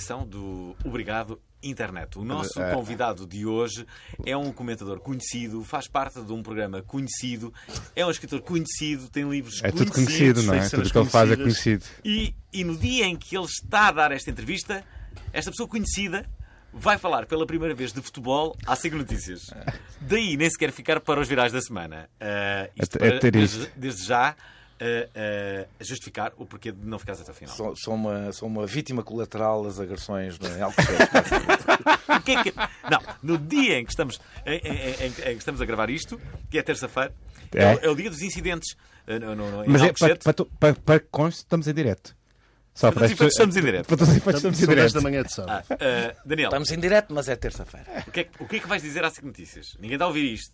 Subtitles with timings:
[0.00, 2.18] Edição do Obrigado Internet.
[2.18, 3.86] O nosso eh, convidado de hoje
[4.24, 7.52] é um comentador conhecido, faz parte de um programa conhecido,
[7.94, 10.14] é um escritor conhecido, tem livros É tudo conhecidos.
[10.14, 10.66] conhecido, não é?
[10.68, 11.84] Tudo o que ele faz é conhecido.
[12.02, 14.82] E, e no dia em que ele está a dar esta entrevista,
[15.34, 16.26] esta pessoa conhecida
[16.72, 19.50] vai falar pela primeira vez de futebol à SIG Notícias.
[20.00, 22.08] Daí nem sequer ficar para os virais da semana.
[22.18, 24.34] Ah, isto É- é para, ter desde, desde já
[24.80, 27.54] ah, justificar o porquê de não ficares até ao final.
[27.54, 30.96] Sou, sou uma, sou uma vítima colateral das agressões no em Alcochete.
[32.10, 32.52] O que é que-
[32.90, 36.20] Não, no dia em que estamos, em, em- em- em que estamos a gravar isto,
[36.50, 37.14] que é terça-feira,
[37.54, 37.62] é.
[37.62, 37.74] É.
[37.76, 38.76] o- é o dia dos incidentes.
[39.06, 41.72] ah, no- no- no- em Mas é, para, para, para, para que conste, estamos em
[41.72, 42.14] direto.
[42.74, 43.86] Só Para todos estamos em direto.
[43.88, 44.94] Para todos os efeitos, estamos em São 10 direto.
[44.94, 45.66] da manhã de Ah, sábado.
[45.70, 47.86] ah, Daniel, Estamos em direto, mas é terça-feira.
[48.06, 49.74] o que, é, que- o que é que vais dizer à SIC Notícias?
[49.78, 50.52] Ninguém está a ouvir isto.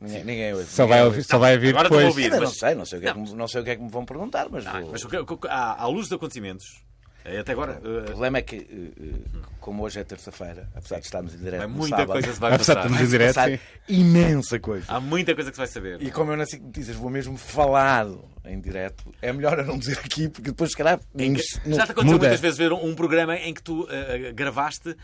[0.00, 0.66] Ninguém, ninguém ouve.
[0.66, 2.06] Só vai, ouvir, só vai ouvir agora depois.
[2.06, 2.24] ouvir.
[2.24, 3.26] Ainda não mas- sei, não sei, o que é que, Não.
[3.26, 5.08] me- não sei o que é que me vão perguntar, mas, Ah, vou- mas o
[5.08, 6.82] que- à, à luz dos acontecimentos,
[7.24, 11.06] eh, até agora, o eh, problema é que, eh, como hoje é terça-feira, apesar de
[11.06, 12.82] estarmos em direto é no muita sábado, coisa se vai Apesar de passar.
[12.82, 14.84] termos em vai-se direto, passar imensa coisa.
[14.88, 16.02] Há muita coisa que se vai saber.
[16.02, 18.06] E como eu nasci notícias, vou mesmo falar
[18.44, 19.10] em direto.
[19.22, 22.04] É melhor eu não dizer aqui, porque depois, se calhar, Em que- já te aconteceu
[22.04, 22.18] muda.
[22.28, 24.94] muitas vezes ver um, um programa em que tu eh, gravaste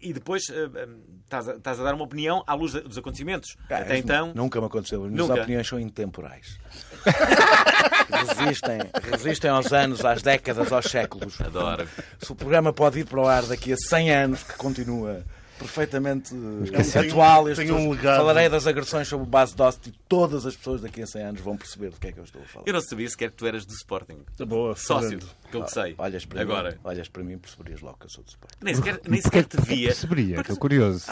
[0.00, 0.88] e depois eh, eh,
[1.24, 3.56] estás, a, estás a dar uma opinião à luz dos acontecimentos.
[3.70, 5.04] Ah, Até então, Nunca me aconteceu.
[5.04, 6.58] As minhas opiniões são intemporais.
[8.10, 8.78] resistem,
[9.10, 11.40] resistem aos anos, às décadas, aos séculos.
[11.40, 11.88] adoro.
[12.20, 15.22] Se o programa pode ir para o ar daqui a 100 anos, que continua
[15.68, 18.16] perfeitamente eh, Tem- atual, tem pessoas- um legado.
[18.18, 21.40] falarei das agressões sobre base de Dost e todas as pessoas daqui a 100 anos
[21.40, 22.64] vão perceber do que é que eu estou a falar.
[22.66, 24.18] Eu não sabia sequer que tu eras do Sporting.
[24.46, 25.18] Boa, Sócio,
[25.50, 25.94] que eu sei.
[25.98, 26.70] Olhas para, Agora.
[26.72, 28.52] mim, olhas para mim e perceberias logo que eu sou de Sport.
[28.62, 29.86] Nem sequer, nem sequer te via.
[29.88, 30.40] perceberia?
[30.40, 31.04] Estou curioso.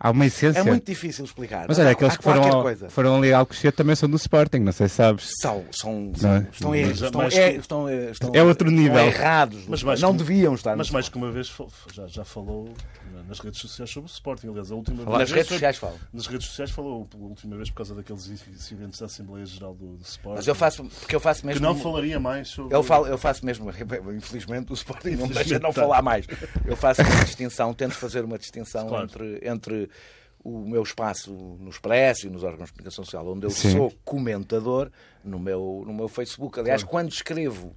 [0.00, 0.60] Há uma essência.
[0.60, 1.66] É muito difícil explicar.
[1.68, 4.72] Mas olha, aqueles que foram, ao- foram ali ao Alcochete também são do Sporting, não
[4.72, 5.30] sei se sabes.
[5.40, 6.46] São, são, é?
[6.52, 8.98] estão, Mas- estão, mas- é- estão, é- estão- É outro nível.
[8.98, 9.64] errados.
[9.68, 11.52] Mas mais não que- deviam estar Mas mais que uma vez
[11.92, 12.72] já, já falou
[13.12, 14.48] na- nas redes sociais sobre o Sporting.
[14.48, 15.98] Aliás, a última Nas vez redes foi- sociais falam.
[16.12, 19.96] Nas redes sociais falou pela última vez por causa daqueles incidentes da Assembleia Geral do,
[19.96, 20.36] do Sporting.
[20.38, 21.62] Mas eu faço, porque eu faço Que mesmo.
[21.62, 22.74] não falaria mais sobre.
[22.74, 23.70] Eu, falo, eu faço mesmo,
[24.16, 25.80] infelizmente o Sporting não me deixa Infelizmente não tá.
[25.82, 26.26] falar mais.
[26.64, 29.04] Eu faço uma distinção, tento fazer uma distinção Claro.
[29.04, 29.90] entre, entre
[30.44, 33.72] o meu espaço no Expresso e nos órgãos de comunicação social, onde eu Sim.
[33.72, 34.90] sou comentador,
[35.24, 36.58] no meu, no meu Facebook.
[36.60, 37.74] Aliás, quando escrevo,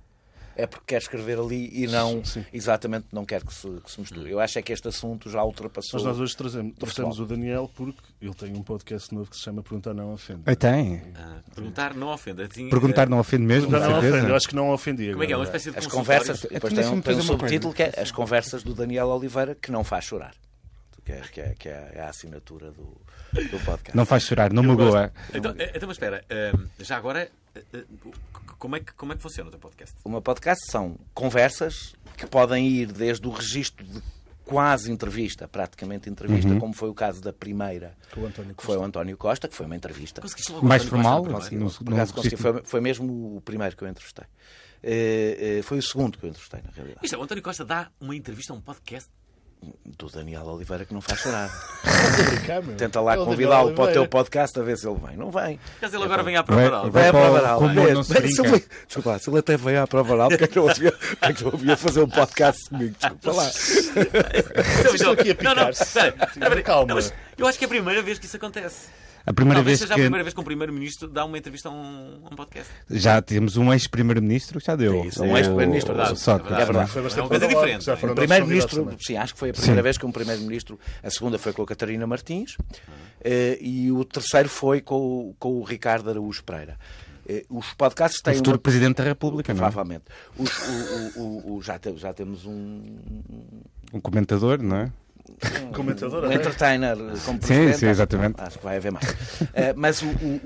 [0.56, 2.45] é porque quero escrever ali e não, Sim.
[2.51, 4.29] exatamente, não quero que se, que se misture.
[4.29, 6.00] Eu acho é que este assunto já ultrapassou.
[6.00, 9.44] Mas nós hoje trazemos, trouxemos o Daniel porque ele tem um podcast novo que se
[9.44, 10.41] chama Perguntar Não Ofende.
[10.45, 11.01] Ah, tem.
[11.16, 12.44] Ah, perguntar não ofende.
[12.44, 15.11] Assim, Perguntar não ofende mesmo, Perguntar não ofende, eu acho que não ofendi.
[15.11, 15.35] Como é que é?
[15.35, 15.57] Uma agora.
[15.57, 18.73] espécie de As conversas, depois tem, um, tem um subtítulo que é As Conversas do
[18.73, 20.34] Daniel Oliveira, que não faz chorar.
[21.03, 22.95] Que é, que é, que é a assinatura do,
[23.34, 23.95] do podcast.
[23.97, 25.11] Não faz chorar, não magoa.
[25.34, 27.84] Então, eh, então, mas espera, eh, já agora, eh,
[28.61, 29.95] como é, que, como é que funciona o teu podcast?
[30.03, 33.99] O meu podcast são conversas que podem ir desde o registro de
[34.45, 37.97] quase entrevista, praticamente entrevista, como foi o caso da primeira,
[38.55, 40.22] que foi o António Costa, que foi uma entrevista.
[40.61, 41.23] Mais Costa formal?
[42.11, 44.25] consegui, registro- foi, foi mesmo o primeiro que eu entrevistei.
[44.83, 46.99] Eh, eh, foi o segundo que eu entrevistei, na realidade.
[47.03, 49.09] Isto é, o António Costa dá uma entrevista a um podcast.
[49.85, 51.47] Do Daniel Oliveira, que não faz chorar.
[52.77, 55.16] Tenta lá É o convidá-lo para o teu podcast a ver se ele vem.
[55.16, 55.59] Não vem.
[55.79, 56.81] Caso ele agora venha à Vai- prova oral.
[56.89, 57.61] vai- Vai a para o- prova oral.
[57.75, 58.01] não ele-
[58.88, 60.93] Desculpa lá, se ele até veio à prova oral, porque é que eu havia,
[61.73, 62.96] é fazer um podcast comigo?
[62.99, 63.47] Desculpa lá.
[64.96, 66.63] Estou aqui a não, não, picar-se.
[66.63, 66.87] Calma.
[66.87, 68.87] não, mas Eu acho que é a primeira vez que isso acontece.
[69.26, 71.70] A primeira Talvez vez seja que a primeira vez que um primeiro-ministro dá uma entrevista
[71.70, 72.72] a um, a um podcast.
[72.90, 74.94] já temos um ex-primeiro-ministro que já deu.
[75.03, 76.18] É isso, um ex-primeiro-ministro, O- verdade.
[76.18, 76.78] o Sócrates, É verdade.
[76.79, 77.96] não Foi É bastante uma coisa diferente, já é?
[77.96, 79.84] foram O primeiro-ministro, sim, acho que foi a primeira Sim.
[79.84, 82.58] vez que um primeiro-ministro, a segunda foi com a Catarina Martins
[83.23, 84.96] eh, e o terceiro foi com,
[85.29, 86.78] o- com o Ricardo Araújo Pereira.
[87.29, 88.62] Eh, Os podcasts O têm futuro uma...
[88.62, 89.62] Presidente da República, não é?
[89.70, 90.06] Provavelmente.
[90.38, 91.22] Os- o- o-
[91.53, 92.82] o- o- já, te- já temos um,
[93.94, 94.91] Um comentador, não é?
[95.75, 96.35] Comentador, um até.
[96.35, 97.78] entertainer como Sim, presidente.
[97.78, 98.35] sim, acho- exatamente.
[98.41, 99.05] Acho, que vai haver mais.
[99.53, 100.41] Eh, mas o, o-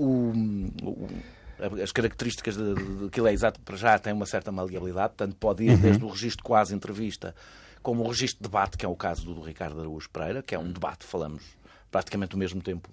[0.84, 5.64] o- o- as características daquilo é exato para já tem uma certa maleabilidade, portanto pode
[5.64, 5.78] ir Uhum.
[5.78, 7.34] desde o registro quase entrevista
[7.82, 10.56] como o registro de debate, que é o caso do, do Ricardo Araújo Pereira, que
[10.56, 11.44] é um debate, falamos
[11.92, 12.90] praticamente ao mesmo tempo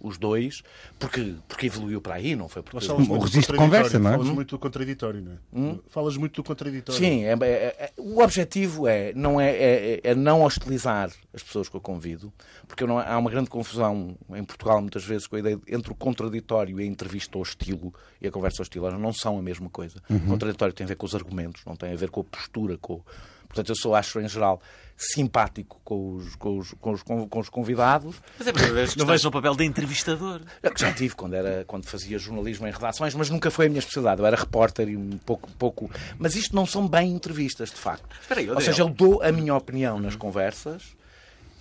[0.00, 0.62] os dois,
[0.96, 2.76] porque, porque evoluiu para aí, não foi porque...
[2.76, 4.12] Mas falas O muito registro de conversa, não é?
[4.12, 5.20] Falas muito do contraditório,
[5.52, 5.78] não é?
[5.88, 7.00] Falas muito do contraditório.
[7.00, 11.68] Sim, é- é- é- o objetivo é não, é, é- é não hostilizar as pessoas
[11.68, 12.32] que eu convido,
[12.68, 15.90] porque não- há uma grande confusão em Portugal, muitas vezes, com a ideia de- entre
[15.90, 17.92] o contraditório e a entrevista hostil
[18.22, 18.86] e a conversa hostil.
[18.86, 20.00] Elas não são a mesma coisa.
[20.08, 22.78] O contraditório tem a ver com os argumentos, não tem a ver com a postura.
[22.78, 23.02] Com...
[23.48, 24.60] Portanto, eu sou, acho, em geral,
[24.98, 28.16] simpático com os, com os, com os, com os convidados.
[28.36, 30.40] Mas é a primeira vez que estás no papel de entrevistador.
[30.62, 33.78] Eu já tive quando, era, quando fazia jornalismo em redações, mas nunca foi a minha
[33.78, 34.20] especialidade.
[34.20, 35.90] Eu era repórter e um pouco, pouco.
[36.18, 38.04] Mas isto não são bem entrevistas, de facto.
[38.30, 40.82] Aí, Ou seja, eu dou a minha opinião nas conversas,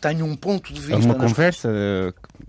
[0.01, 1.05] tenho um ponto de É vista.
[1.05, 1.69] uma nas- conversa.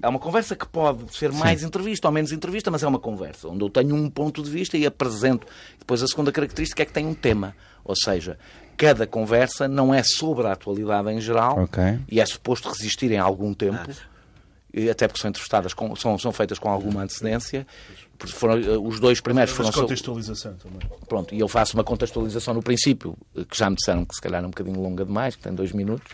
[0.01, 3.49] É uma conversa que pode ser mais entrevista ou menos entrevista, mas é uma conversa,
[3.49, 5.47] onde eu tenho um ponto de vista e apresento.
[5.79, 7.55] Depois a segunda característica é que tem um tema.
[7.85, 8.39] Ou seja,
[8.79, 11.83] cada conversa não é sobre a atualidade em geral Ok.
[12.09, 13.91] e é suposto resistir em algum tempo,
[14.73, 17.67] e até porque são entrevistadas, com- são, são feitas com alguma antecedência.
[18.27, 20.79] Foram, eh, os dois primeiros foram contextualização também.
[21.09, 24.21] Pronto, e eu faço uma contextualização no princípio, eh, que já me disseram que se
[24.21, 26.07] calhar é um bocadinho longa demais, que tem dois minutos.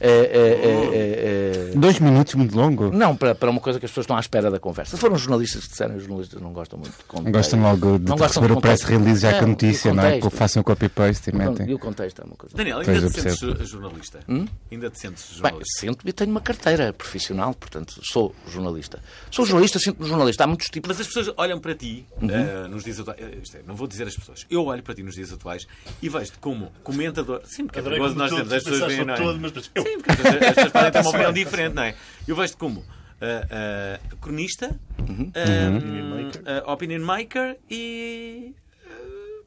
[0.00, 2.90] Eh, eh, eh, eh, eh, Dois minutos muito longo.
[2.90, 4.96] não, para, para uma coisa que as pessoas estão à espera da conversa.
[4.96, 7.30] Se foram jornalistas que disseram, os jornalistas não gostam muito de contar.
[7.30, 10.02] Gostam logo de Não gostam receber o press release já É, com a notícia, não
[10.04, 10.20] é?
[10.20, 11.72] Que façam copy-paste e E metem.
[11.74, 12.56] o contexto é uma coisa.
[12.56, 13.58] Daniel, Pois, ainda eu te sentes percebo.
[13.58, 14.20] jo- jornalista?
[14.28, 15.80] Ainda te sentes Bem, jornalista?
[15.80, 19.00] sinto e tenho uma carteira profissional, portanto, sou jornalista.
[19.30, 20.44] Sou jornalista, sinto-me jornalista.
[20.44, 20.88] Há muitos tipos.
[20.88, 22.30] Mas as pessoas olham para ti Uhum.
[22.30, 23.18] eh, nos dias atuais.
[23.42, 24.46] isto é, não vou dizer as pessoas.
[24.50, 25.66] Eu olho para ti nos dias atuais
[26.02, 27.40] e vejo-te como comentador.
[27.44, 28.52] Sim, porque é perigoso como nós temos.
[28.52, 29.16] As pessoas veem, não é?
[29.16, 29.62] todo, mas eu.
[29.82, 31.94] Sim, porque as pessoas, as pessoas podem ter uma opinião diferente, não é?
[32.26, 32.84] Eu vejo-te como
[33.20, 34.78] ah, cronista,
[35.08, 35.30] Uhum.
[35.34, 36.42] ah, Opinion maker.
[36.70, 38.54] opinion maker e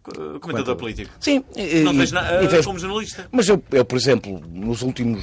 [0.01, 1.11] co- comentador político.
[1.19, 1.43] Sim,
[1.83, 3.27] Não vejo na- ah, vejo- como jornalista.
[3.31, 5.21] Mas eu, eu, por exemplo, nos últimos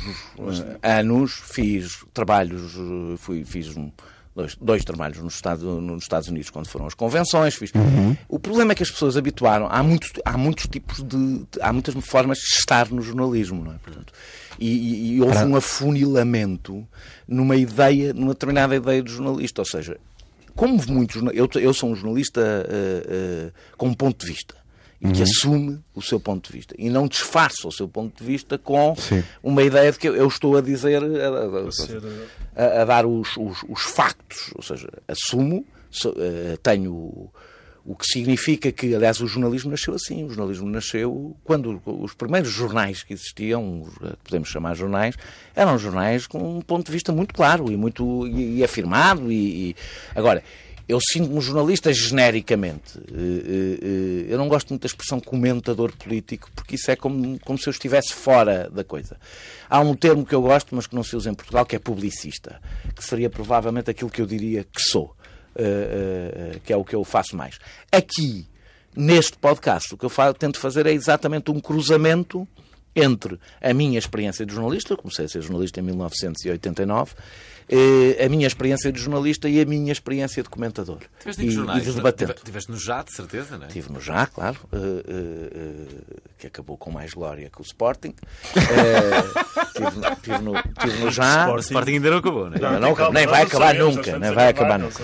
[0.83, 2.75] anos fiz trabalhos,
[3.19, 3.91] fui, fiz um-
[4.37, 7.55] dois, dois trabalhos nos Estados, nos Estados Unidos quando foram as convenções.
[7.55, 7.73] Fiz.
[8.29, 11.73] O problema é que as pessoas habituaram, há muitos, há muitos tipos de, de- há
[11.73, 13.79] muitas formas de estar no jornalismo, não é?
[13.79, 14.13] Portanto,
[14.59, 16.87] e, e- e houve um afunilamento
[17.27, 19.97] numa ideia, numa determinada ideia de jornalista, ou seja,
[20.55, 24.55] como muitos, eu, eu sou um jornalista eh, eh, com um ponto de vista
[25.01, 28.25] e que assume o seu ponto de vista e não disfarça o seu ponto de
[28.25, 29.23] vista com Sim.
[29.43, 31.69] uma ideia de que eu, estou a dizer, a, a-
[32.57, 37.31] eh, a- a dar os, os- os factos, ou seja, assumo, so- eh, tenho
[37.89, 40.25] o, que significa que, aliás, o jornalismo nasceu assim.
[40.25, 45.15] O jornalismo nasceu quando os primeiros jornais que existiam, que podemos chamar jornais,
[45.55, 49.31] eram jornais com um ponto de vista muito claro e muito e, e afirmado.
[49.31, 49.77] E, e-
[50.17, 50.43] Agora,
[50.89, 52.99] eu sinto-me jornalista genericamente.
[52.99, 57.39] Eh, eh, eh, Eu não gosto muito da expressão comentador político, porque isso é como,
[57.41, 59.17] como se eu estivesse fora da coisa.
[59.69, 61.79] Há um termo que eu gosto, mas que não se usa em Portugal, que é
[61.79, 62.61] publicista,
[62.95, 65.17] que seria provavelmente aquilo que eu diria que sou,
[66.65, 67.59] que é o que eu faço mais.
[67.91, 68.47] Aqui,
[68.95, 72.47] neste podcast, o que eu tento fazer é exatamente um cruzamento
[72.97, 77.21] entre a minha experiência de jornalista, comecei a ser jornalista em 1989, eh,
[78.25, 80.99] a minha experiência de jornalista e a minha experiência de comentador.
[81.21, 81.83] Tiveste e, jornais?
[81.83, 82.33] e de debatente.
[82.35, 83.69] Tive- Tiveste no já, de certeza, não é?
[83.69, 88.15] Estive no Já, claro, eh, eh, eh, que acabou com mais glória que o Sporting.
[88.55, 89.25] Eh,
[89.67, 91.53] Estive no- estive no, Já.
[91.53, 92.79] O Sporting ainda não acabou, não é?
[92.81, 95.03] Não, nem vai acabar nunca, nem vai acabar nunca.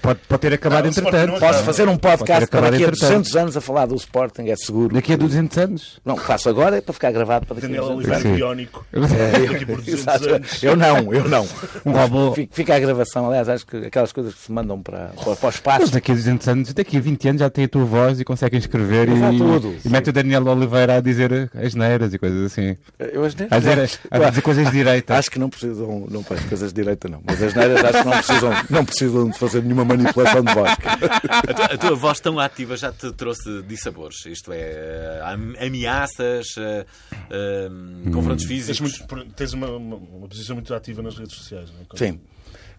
[0.00, 1.38] Pode, pode, ter acabado Não, entretanto.
[1.38, 3.10] Posso fazer um podcast acabado daqui a entretanto.
[3.10, 4.94] 200 anos a falar do Sporting, é seguro.
[4.94, 6.00] Daqui a 200 anos.
[6.04, 8.16] Não, faço agora é para ficar gravado para daqui a Daniel 200 anos.
[8.24, 8.36] Oliveira Sim.
[8.36, 8.86] biónico.
[8.92, 10.28] É, Daqui por 200 Exato.
[10.30, 10.62] anos.
[10.62, 11.46] Eu não, eu não.
[11.84, 11.92] Um
[12.34, 15.32] Fica- Fica a gravação, aliás, acho que aquelas coisas que se mandam para, para, para
[15.32, 15.92] o Mas espaço.
[15.92, 18.58] daqui a 200 anos, daqui a 20 anos já tem a tua voz e conseguem
[18.58, 22.76] escrever e, tudo, e mete o Daniel Oliveira a dizer as neiras e coisas assim.
[22.98, 25.16] Eu acho, A dizer, a dizer coisas de direita.
[25.16, 28.04] acho que não precisam, não faz coisas de direita não, mas as neiras acho que
[28.04, 30.72] não precisam, não precisam de fazer nenhuma manipulação de voz.
[30.72, 36.46] A tua, a tua voz tão ativa já te trouxe dissabores, isto é, am- ameaças,
[36.58, 36.86] eh,
[37.30, 37.68] eh,
[38.12, 38.80] confrontos Tens, físicos.
[39.08, 41.84] muito- tens uma, uma, uma posição muito ativa nas redes sociais, não é?
[41.94, 42.20] Sim.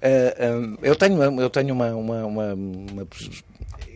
[0.02, 3.08] Eh, eh, eu tenho, eu tenho uma, uma, uma- uma-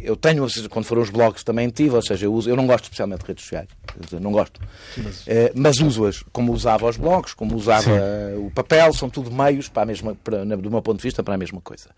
[0.02, 2.84] eu tenho, quando foram os blogs também tive, ou seja, eu, uso, eu não gosto
[2.86, 3.68] especialmente de redes sociais,
[4.02, 4.60] dizer, não gosto,
[4.98, 7.90] mas- Eh, mas uso-as como usava os blogs, como usava
[8.38, 11.36] o papel, são tudo meios para a mesma, para, do meu ponto de vista, para
[11.36, 11.90] a mesma coisa.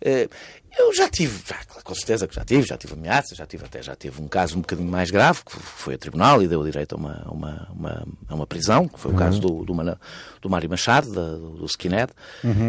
[0.00, 0.28] Eh,
[0.76, 3.80] eu já tive, já, com certeza que já tive, já tive ameaças, já tive até
[3.80, 6.96] já tive um caso um bocadinho mais grave, que foi a tribunal e deu direito
[6.96, 9.98] a uma, uma, uma, a uma prisão, que foi o caso do, do,
[10.42, 12.12] do Mário Machado, da- do, Skinhead.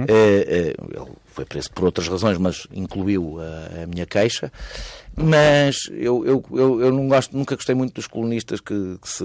[0.08, 4.52] Eh, eh, ele foi preso por outras razões, mas incluiu a, a minha queixa.
[5.16, 9.24] Mas eu, eu, eu, eu não gosto, nunca gostei muito dos colunistas que, que se,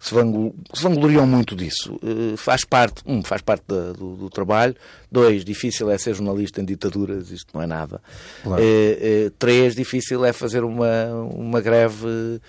[0.00, 1.98] se, vanglo- se vangloriam muito disso.
[2.02, 4.74] Eh, faz parte, um, faz parte da- do, do trabalho.
[5.10, 8.00] Dois, difícil é ser jornalista em ditaduras, isto não é nada.
[8.42, 8.62] Claro.
[8.62, 12.40] Eh, eh, três, difícil é fazer uma, uma greve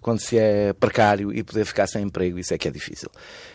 [0.00, 3.08] quando se é precário e poder ficar sem emprego, isso é que é difícil.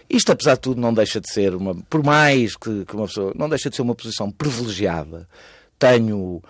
[0.10, 3.32] Isto, apesar de tudo, não deixa de ser uma, por mais que, que uma pessoa,
[3.36, 5.28] não deixa de ser uma posição privilegiada.
[5.78, 6.42] Tenho,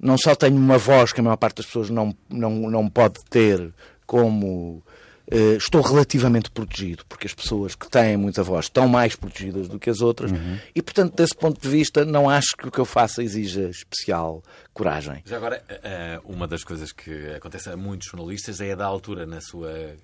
[0.00, 3.20] não só tenho uma voz que a maior parte das pessoas não, não, não pode
[3.28, 3.72] ter,
[4.06, 4.82] como
[5.28, 9.78] eh, estou relativamente protegido, porque as pessoas que têm muita voz estão mais protegidas do
[9.78, 10.30] que as outras,
[10.74, 14.42] e portanto, desse ponto de vista, não acho que o que eu faça exija especial
[14.72, 15.22] coragem.
[15.26, 19.26] Já agora, eh, uma das coisas que acontece a muitos jornalistas é a da altura
[19.26, 19.96] na sua,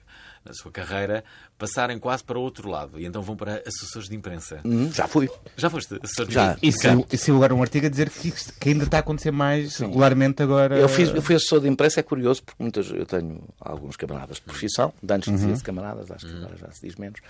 [0.45, 1.25] na sua carreira
[1.57, 4.61] passarem quase para o outro lado e então vão para assessores de imprensa.
[4.65, 5.31] Hum, já fui.
[5.57, 6.57] Já foste assessor de Já.
[6.63, 9.31] E saiu, e saiu agora um artigo a dizer que, que ainda está a acontecer
[9.31, 10.79] mais regularmente agora.
[10.79, 14.37] Eu, fiz, eu fui assessor de imprensa, é curioso, porque muitas, eu tenho alguns camaradas
[14.37, 17.21] de profissão, de antes dizia-se camaradas, acho que agora já se diz menos.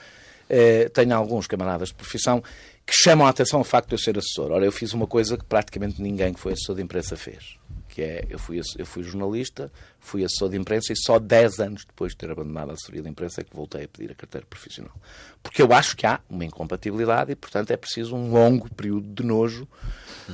[0.48, 2.42] Eh, tenho alguns camaradas de profissão
[2.86, 4.50] que chamam a atenção ao facto de eu ser assessor.
[4.50, 7.56] Ora, eu fiz uma coisa que praticamente ninguém que foi assessor de imprensa fez.
[7.88, 9.70] Que é, eu fui, eu fui jornalista,
[10.04, 13.08] fui assessor de imprensa e só 10 anos depois de ter abandonado a assessoria de
[13.08, 14.92] imprensa é que voltei a pedir a carteira profissional.
[15.42, 19.22] Porque eu acho que há uma incompatibilidade e, portanto, é preciso um longo período de
[19.24, 19.66] nojo.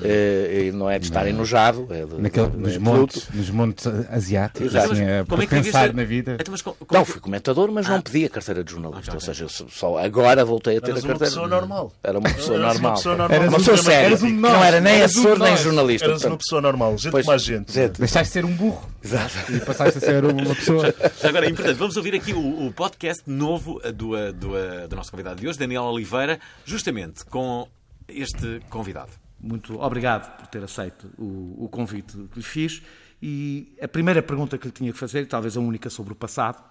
[0.02, 3.48] eh, e não é de estar enojado, é de, Naquele, de- nos, de montes, nos
[3.50, 4.92] montes asiáticos, Exato.
[4.92, 6.37] assim, a, Como é que pensar na vida.
[6.38, 7.90] Então, mas co- como Não, é fui comentador, mas Ah.
[7.92, 9.10] não pedi a carteira de jornalista.
[9.10, 11.30] Ok, Ou seja, eu só agora voltei a ter Eras a uma carteira.
[11.30, 11.92] pessoa normal.
[12.02, 12.94] Era uma pessoa Eras uma normal.
[12.96, 13.37] pessoa normal.
[13.37, 14.18] Eras Uma um- pessoa séria.
[14.30, 16.06] não era nem assessor nem jornalista.
[16.06, 17.72] Eras uma pessoa normal, gente como a gente.
[17.72, 17.98] gente.
[17.98, 19.52] Deixaste de ser um burro Exato.
[19.52, 20.94] e passaste a ser uma pessoa.
[21.20, 25.10] Já agora é importante, vamos ouvir aqui o, o podcast novo do, do, do nosso
[25.10, 27.68] convidado de hoje, Daniel Oliveira, justamente com
[28.06, 29.10] este convidado.
[29.40, 32.82] Muito obrigado por ter aceito o, o convite que lhe fiz.
[33.22, 36.16] E a primeira pergunta que lhe tinha que fazer, e talvez a única sobre o
[36.16, 36.62] passado,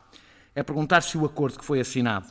[0.54, 2.28] é perguntar se o acordo que foi assinado,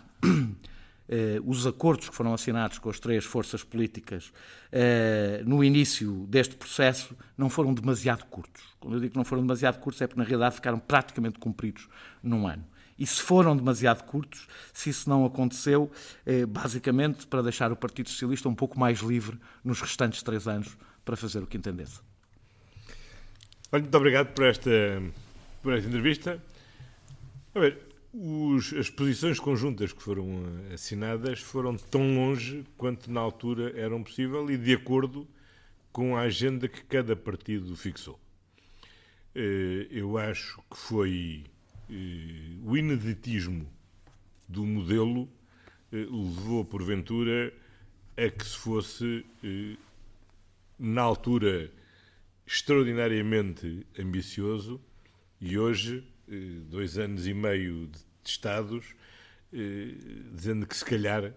[1.09, 4.33] eh, os acordos que foram assinados com as três forças políticas
[4.73, 8.63] eh, no início deste processo não foram demasiado curtos.
[8.81, 11.89] Quando eu digo que não foram demasiado curtos é porque na realidade ficaram praticamente cumpridos
[12.23, 12.65] num ano.
[12.99, 15.91] E se foram demasiado curtos, se isso não aconteceu,
[16.25, 20.77] eh, basicamente para deixar o Partido Socialista um pouco mais livre nos restantes três anos
[21.05, 22.01] para fazer o que entendesse.
[23.71, 24.71] Olha, muito obrigado por esta,
[25.63, 26.43] por esta entrevista.
[27.55, 27.79] A ver,
[28.19, 34.03] os- as posições conjuntas que foram eh, assinadas foram tão longe quanto na altura eram
[34.03, 35.27] possível e de acordo
[35.93, 38.19] com a agenda que cada partido fixou.
[39.35, 41.45] Eh, Eu acho que foi
[41.91, 43.69] eh, o ineditismo
[44.49, 45.29] do modelo
[45.93, 47.53] levou, porventura,
[48.17, 49.25] a que se fosse,
[50.79, 51.71] na altura,
[52.47, 54.81] extraordinariamente ambicioso
[55.41, 56.05] e hoje,
[56.69, 58.95] dois anos e meio de testados,
[59.53, 59.95] eh,
[60.33, 61.33] dizendo que se calhar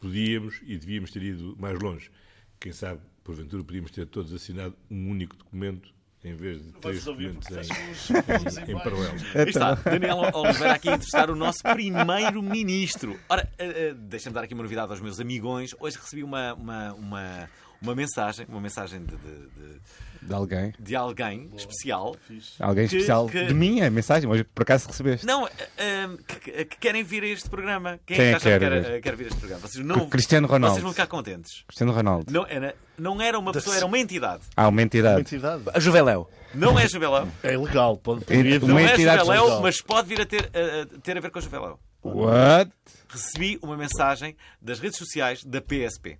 [0.00, 2.10] podíamos e devíamos ter ido mais longe.
[2.58, 5.92] Quem sabe, porventura, podíamos ter todos assinado um único documento
[6.24, 9.16] em vez de três documentos em, em, em paralelo.
[9.34, 13.18] Aí está, Daniel Oliveira aqui a entrevistar o nosso primeiro-ministro.
[13.28, 15.74] Ora, eh, eh, deixa-me dar aqui uma novidade aos meus amigões.
[15.80, 17.50] Hoje recebi uma, uma, uma,
[17.82, 19.80] uma mensagem, uma mensagem de, de, de-
[20.22, 20.72] De alguém.
[20.78, 22.14] de alguém especial.
[22.60, 25.26] Alguém Que- especial que- de mim, a mensagem, hoje por acaso recebeste.
[25.26, 26.08] Não, eh, eh,
[26.40, 27.98] que, que querem vir a este programa.
[28.06, 28.90] Quem, Quem é é que quer quer, vir?
[28.92, 29.66] eh, quer vir a este programa?
[29.66, 30.74] Vocês não, Cristiano Ronaldo.
[30.74, 31.64] Vocês vão ficar contentes.
[31.66, 32.32] Cristiano Ronaldo.
[32.32, 34.42] Não era, não era uma pessoa, era uma entidade.
[34.56, 35.20] Há uma entidade.
[35.22, 35.64] Entidade.
[35.74, 36.30] A Juveléu.
[36.54, 37.26] Não é Juveléu.
[37.42, 37.96] É ilegal.
[37.96, 39.62] Pode, Uma poderia vir- Não é entidade Juveléu, legal.
[39.62, 41.78] mas pode vir a ter, a- a ter a ver com a Juveléu.
[42.04, 42.70] What?
[43.08, 46.18] Recebi uma mensagem das redes sociais da PSP.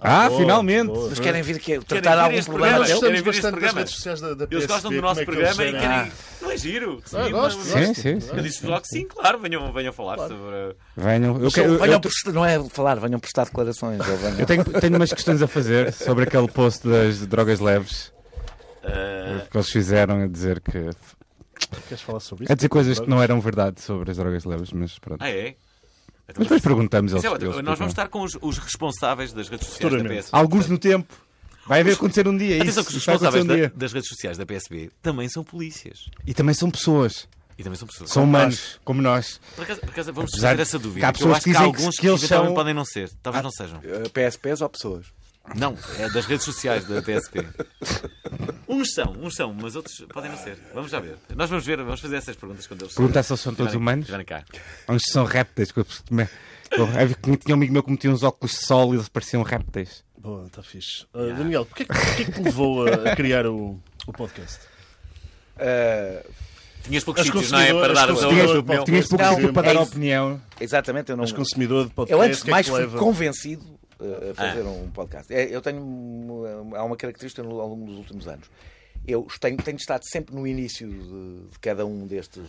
[0.00, 0.86] Ah, boa, finalmente.
[0.86, 1.08] boa.
[1.08, 2.78] Mas querem vir aqui Querem tratar vir algum problema?
[2.78, 2.86] Nós?
[3.00, 3.78] Querem este bastante das programa?
[3.80, 5.78] redes sociais da, da Eles PSP, gostam do como nosso é que programa eles e
[5.86, 6.12] querem.
[6.40, 7.02] Não é giro?
[7.12, 7.94] Ah, uma- gosto, Sim, gosto.
[8.00, 8.28] sim, sim.
[8.36, 10.76] Eu disse logo que sim, claro, venham, venham falar sobre.
[10.96, 11.42] Venham.
[11.42, 14.00] Eu, quero- eu- Venham eu- prestar- não é falar, venham prestar declarações.
[14.38, 18.12] eu tenho, tenho umas questões a fazer sobre aquele post das drogas leves
[18.84, 20.90] eh, que eles fizeram a dizer que.
[21.88, 22.52] Queres falar sobre isso?
[22.52, 25.20] a dizer coisas que não eram verdade sobre as drogas leves, mas pronto.
[25.22, 25.56] ah, é?
[26.28, 27.24] Então, Mas depois perguntamos eles.
[27.24, 30.08] Isso é eles Nós vamos estar com os, os responsáveis das redes sociais da.
[30.08, 30.28] PSP.
[30.36, 31.14] Alguns no tempo.
[31.66, 32.62] Vai haver acontecer um dia.
[32.62, 36.06] Atenção Isso, que os responsáveis um da- das redes sociais da PSB também são polícias.
[36.26, 37.28] E também são pessoas.
[37.58, 38.10] E também são pessoas.
[38.10, 39.40] São humanos, como nós.
[39.56, 41.08] Por acaso, por acaso vamos Apesar essa dúvida.
[41.08, 42.84] há pessoas acho que que há dizem que- alguns que que, eles são- podem não
[42.84, 43.10] ser.
[43.22, 43.80] Talvez não sejam.
[43.84, 45.06] Eh, PSPs ou pessoas?
[45.56, 47.44] Não, é das redes sociais da PSP.
[48.68, 50.58] Uns são, uns são, mas outros podem não ser.
[50.74, 51.16] Vamos já ver.
[51.34, 54.06] Nós vamos ver, vamos fazer essas perguntas quando eles Perguntar se eles são todos humanos.
[54.26, 54.44] cá.
[54.88, 55.72] Uns são répteis.
[55.72, 55.86] que eu-
[56.72, 59.42] eu- eu- Tinha um amigo meu que metia uns óculos de sol e eles pareciam
[59.42, 60.04] répteis.
[60.18, 61.04] Boa, está fixe.
[61.14, 64.58] Uh, Daniel, porquê, que- porquê que te levou a, a criar o, o podcast?
[65.58, 66.24] Eh,
[66.84, 67.72] Tinhas poucos sítios, não é?
[67.72, 68.26] Para dar a a tua
[68.58, 68.84] opinião.
[68.84, 69.90] Tinhas pouco Não, sítio para é dar isso.
[69.90, 70.40] opinião.
[70.60, 71.24] Exatamente, eu não.
[71.24, 72.24] És consumidor de Eu podcast.
[72.26, 72.98] antes o de que é mais que fui leva?
[72.98, 73.77] convencido uh,
[74.30, 75.32] a fazer um podcast.
[75.32, 76.44] É, Eu tenho.
[76.74, 78.48] Há uma característica no- ao longo dos últimos anos.
[79.06, 82.42] Eu tenho, tenho estado sempre no início de, de cada um destes.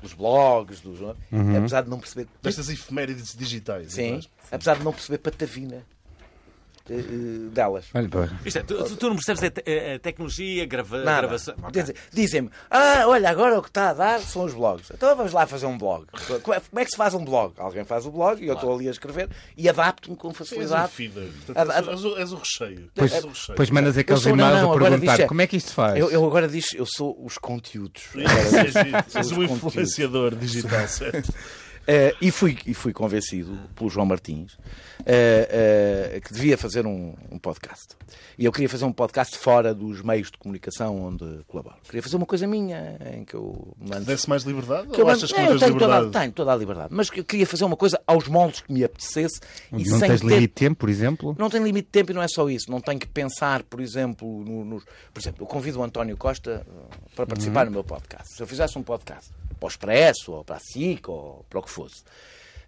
[0.00, 0.98] dos blogs, dos,
[1.58, 2.26] apesar de não perceber.
[2.42, 3.92] Destas efemérides digitais.
[3.92, 4.20] Sim,
[4.50, 4.54] é?
[4.54, 5.99] apesar de não perceber patavina eh, eh,
[7.52, 7.86] delas.
[7.94, 8.08] Olha.
[8.44, 11.20] Isto é, tu, tu- não percebes a, te- a- a tecnologia, grava, Nada.
[11.22, 11.54] gravação.
[11.58, 11.70] Ok.
[11.72, 14.90] Quer dizer, Dizem-me, ah, olha, agora o que está a dar são os blogs.
[14.92, 16.06] Então vamos lá fazer um blog.
[16.42, 17.54] Como é, como é que se faz um blog?
[17.58, 20.38] Alguém faz o blog e eu estou ali a escrever e adapto-me com És um
[20.38, 20.92] facilidade.
[21.54, 22.90] és o- És o recheio.
[22.94, 23.56] Pois, És o recheio.
[23.56, 25.98] pois mandas aqueles e-mails a agora perguntar diz- como é que isto faz.
[25.98, 28.02] Eu, eu agora diz, eu sou os conteúdos.
[28.16, 29.02] É.
[29.08, 31.32] São És um influenciador digital, certo?
[31.86, 34.56] Eh, e, fui, e fui convencido pelo João Martins
[35.04, 37.96] eh, eh, que devia fazer um, um podcast.
[38.38, 41.76] E eu queria fazer um podcast fora dos meios de comunicação onde colaboro.
[41.84, 44.04] Queria fazer uma coisa minha em que eu mando.
[44.04, 44.88] Desse mais liberdade?
[44.88, 46.22] que ou mando- achas que não eu tenho toda, a- liberdade?
[46.22, 48.84] tenho toda a liberdade, mas que eu queria fazer uma coisa aos moldes que me
[48.84, 49.40] apetecesse
[49.72, 51.34] e não sem tens ter limite de tempo, por exemplo?
[51.38, 52.70] não tem limite de tempo e não é só isso.
[52.70, 56.64] Não tenho que pensar, por exemplo, no, nos- por exemplo, eu convido o António Costa
[56.68, 58.34] uh, para participar no meu podcast.
[58.36, 59.30] Se eu fizesse um podcast
[59.60, 62.02] para o Expresso, ou para a SIC, ou para o que fosse,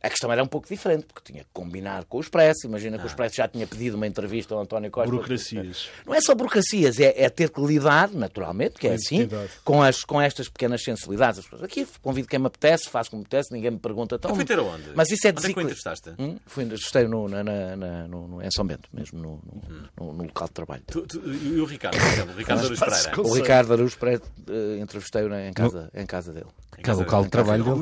[0.02, 2.66] a questão era um pouco diferente, porque tinha que combinar com o Expresso.
[2.66, 5.10] Imagina que o Expresso já tinha pedido uma entrevista ao António Costa.
[5.10, 5.88] Burocracias.
[6.04, 9.28] Não é só burocracias, é, é ter que lidar, naturalmente, que é assim,
[9.64, 11.38] com, as, com estas pequenas sensibilidades.
[11.40, 14.16] As pessoas, Aqui convido quem me apetece, faço como me apetece, ninguém me pergunta.
[14.16, 14.90] Então, Foi ter aonde?
[14.94, 15.64] Mas isso é Onde é que o desequilíbrio.
[15.64, 16.10] entrevistaste?
[16.18, 16.38] Hum?
[16.46, 20.12] Fui, entrevistei no, na, na- na- no- no- em São Bento, mesmo no, no- no-
[20.14, 20.82] no local de trabalho.
[20.86, 23.20] Tu- tu- e o Ricardo, por exemplo, o Ricardo Aruz Pereira.
[23.20, 23.34] O.
[23.34, 26.46] Ricardo Araújo Pereira eh, entrevistei-o em casa, em casa dele.
[26.82, 27.80] Que é o local de trabalho dele.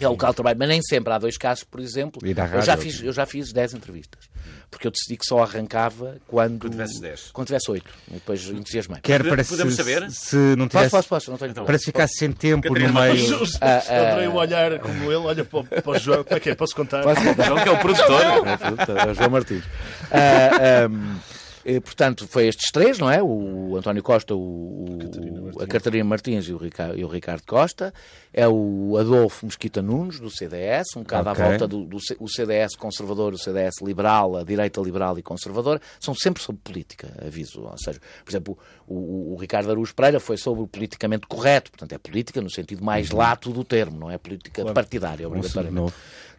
[0.00, 1.12] É o local de trabalho, mas nem sempre.
[1.12, 2.20] Há dois casos, por exemplo.
[2.24, 4.24] À Eu já, fiz, eu já fiz 10 entrevistas.
[4.70, 6.58] Porque eu decidi que só arrancava quando.
[6.58, 7.30] Quando tivesses 10.
[7.32, 7.90] Quando tivesse 8.
[8.08, 9.00] E depois entusiasmei.
[9.00, 10.10] Quer Podemos- para se, podemos saber?
[10.10, 11.30] se não Posso, tivesse, posso, posso.
[11.30, 13.24] Não tenho Então, para se ficar sem tempo no meio.
[13.60, 14.08] Ah, ah.
[14.10, 16.24] Adorei o olhar como ele olha para, o- para o João.
[16.24, 16.54] Como é que é?
[16.56, 17.02] Posso contar?
[17.04, 17.44] Posso contar?
[17.44, 18.20] João, que é o produtor.
[18.22, 19.64] É, pronto, é o João Martins.
[20.10, 21.16] Ah, ahm,
[21.64, 23.22] eh, portanto, foi estes três, não é?
[23.22, 27.92] O António Costa, o, o- a Catarina Martins e o, Ricardo, e o Ricardo Costa.
[28.36, 31.44] É o Adolfo Mesquita Nunes, do CDS, um bocado Ok.
[31.44, 35.22] à volta do, do C- o CDS conservador, o CDS liberal, a direita liberal e
[35.22, 35.80] conservadora.
[36.00, 37.62] São sempre sobre política, aviso.
[37.62, 41.70] Ou seja, por exemplo, o, o- Ricardo Araújo Pereira foi sobre o politicamente correto.
[41.70, 45.92] Portanto, é política no sentido mais lato do termo, não é política partidária, obrigatoriamente.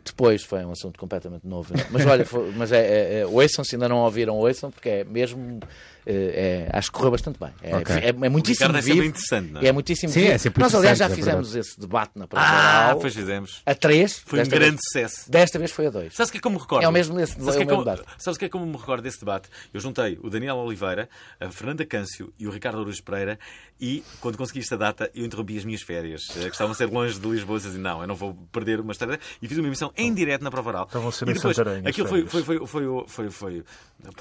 [0.05, 1.73] Depois foi um assunto completamente novo.
[1.91, 5.03] Mas olha, foi- mas é, é, é, ouçam, se ainda não ouviram, ouçam, porque é
[5.03, 5.59] mesmo.
[6.05, 7.49] É, é, acho que correu bastante bem.
[7.61, 7.95] É, Ok.
[7.95, 9.03] é, é muitíssimo é vivo.
[9.03, 9.67] interessante, não é?
[9.67, 10.31] é muitíssimo Sim, vivo.
[10.33, 12.99] é Nós, aliás, já é fizemos esse debate na prova Ah, oral.
[12.99, 13.61] pois fizemos.
[13.65, 14.19] A três.
[14.25, 15.31] Foi um grande vez- sucesso.
[15.31, 16.13] Desta vez foi a dois.
[16.13, 16.83] Sabes o que é como me recordo?
[16.83, 18.03] É o mesmo desse- Sabes o é que como- debate.
[18.17, 19.49] Sabes o que é como me recordo desse debate?
[19.73, 23.39] Eu juntei o Daniel Oliveira, a Fernanda Câncio e o Ricardo Aruz Pereira
[23.79, 26.85] e, quando consegui esta data, eu interrompi as minhas férias, eh, que estavam a ser
[26.85, 29.19] longe de Lisboa, e disse, não, eu não vou perder uma história.
[29.41, 30.83] E fiz uma emissão em direto na prova oral.
[30.85, 32.31] Estavam a ser e em depois, aquilo foi, férias.
[32.31, 33.63] foi, foi, foi, foi, foi, foi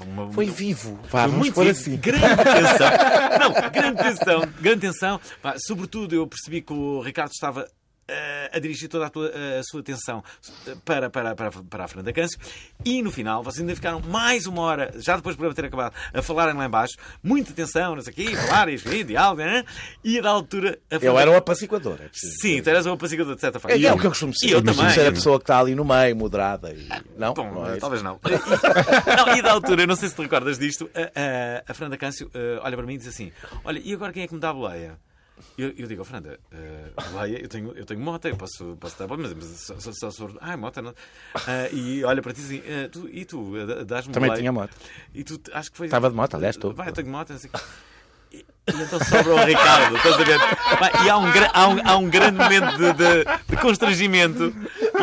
[0.07, 0.99] uma- Foi vivo.
[1.09, 1.74] Vá, foi muito vivo.
[1.79, 1.97] Assim.
[1.97, 2.89] Grande tensão.
[3.39, 4.41] Não, grande tensão.
[4.59, 5.21] Grande tensão.
[5.41, 7.67] Pá, sobretudo, eu percebi que o Ricardo estava
[8.51, 10.23] a dirigir toda a, tua- a sua atenção
[10.83, 12.39] para, para, para, para a Fernanda Câncio.
[12.83, 15.93] E no final, vocês ainda ficaram mais uma hora, já depois do programa ter acabado,
[16.13, 16.95] a falarem lá embaixo.
[17.23, 19.63] Muita atenção, não sei o quê, falar, e escrever, diálogo, né?
[20.03, 20.77] e da altura...
[20.91, 21.97] A Eu Fernanda- era o apaciguador.
[22.01, 23.75] é Sim, tu eras um apaciguador, de certa forma.
[23.75, 24.47] É, E é o que eu costumo ser.
[24.47, 24.89] E eu também.
[24.91, 26.71] ser a pessoa que está ali no meio, moderada.
[26.71, 26.87] E...
[27.17, 27.33] Não?
[27.33, 28.19] Bom, não é talvez não.
[28.25, 28.29] E,
[29.29, 29.37] não.
[29.37, 32.29] E da altura, eu não sei se te recordas disto, a, a, a Fernanda Câncio
[32.33, 33.31] eh, olha para mim e diz assim:
[33.63, 34.97] Olha, e agora quem é que me dá a boleia?
[35.57, 36.39] Eu, eu digo, oh, Fernanda,
[37.11, 40.11] boleia, eu tenho, eu tenho moto, eu posso, posso dar mas, mas só, só, só
[40.11, 40.37] for.
[40.39, 40.93] Ah, moto não.
[41.35, 44.75] Ah, e olha para ti assim: eh, tu, E tu, eh, dás-me Também tinha moto.
[45.13, 45.87] E tu, acho que foi.
[45.87, 46.73] Estava de moto, aliás, estou.
[46.73, 47.59] Vai, eu tenho moto, não sei o quê.
[48.67, 50.39] E, então sobra o Ricardo, estás a ver?
[51.05, 54.53] E há um, há um, há um grande momento de, de, de constrangimento.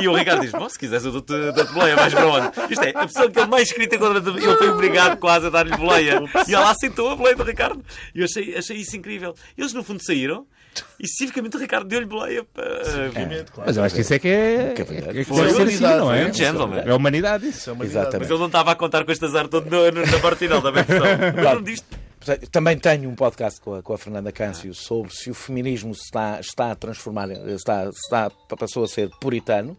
[0.00, 2.50] E o Ricardo diz: Bom, se quiseres, eu dou-te dou boleia, vais para onde?
[2.70, 5.76] Isto é, a pessoa que ele mais escrita contra ele foi obrigado quase a dar-lhe
[5.76, 6.20] boleia.
[6.48, 7.84] E ela aceitou a boleia do Ricardo.
[8.14, 9.34] E eu achei, achei isso incrível.
[9.56, 10.44] Eles, no fundo, saíram.
[10.98, 12.44] E especificamente o Ricardo deu-lhe boleia.
[12.52, 13.64] para- Obviamente, claro.
[13.66, 14.72] Mas eu acho que isso é que é.
[14.74, 16.26] Que é é que Foi ser assim, humanidade, não foi é?
[16.26, 16.78] um gentleman.
[16.84, 17.70] É a humanidade isso.
[17.70, 17.98] É uma idade.
[18.00, 18.20] Exatamente.
[18.22, 20.60] Mas ele não estava a contar com este azar todo no, no, na parte final
[20.60, 20.96] da versão.
[21.54, 21.84] Não disse.
[22.50, 26.38] Também tenho um podcast com a, com a Fernanda Câncio sobre se o feminismo está,
[26.40, 29.76] está a transformar, está, está, passou a ser puritano.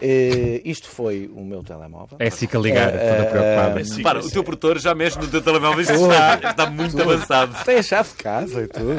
[0.00, 2.16] Eh, isto foi o meu telemóvel.
[2.20, 3.84] É assim que a ligar, É, toda preocupada.
[3.84, 4.02] sim.
[4.02, 7.54] Para, o teu produtor já mexe no teu telemóvel está, está muito avançado.
[7.64, 8.94] Tem a chave de casa e tudo.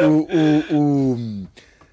[0.00, 1.46] o, o- o-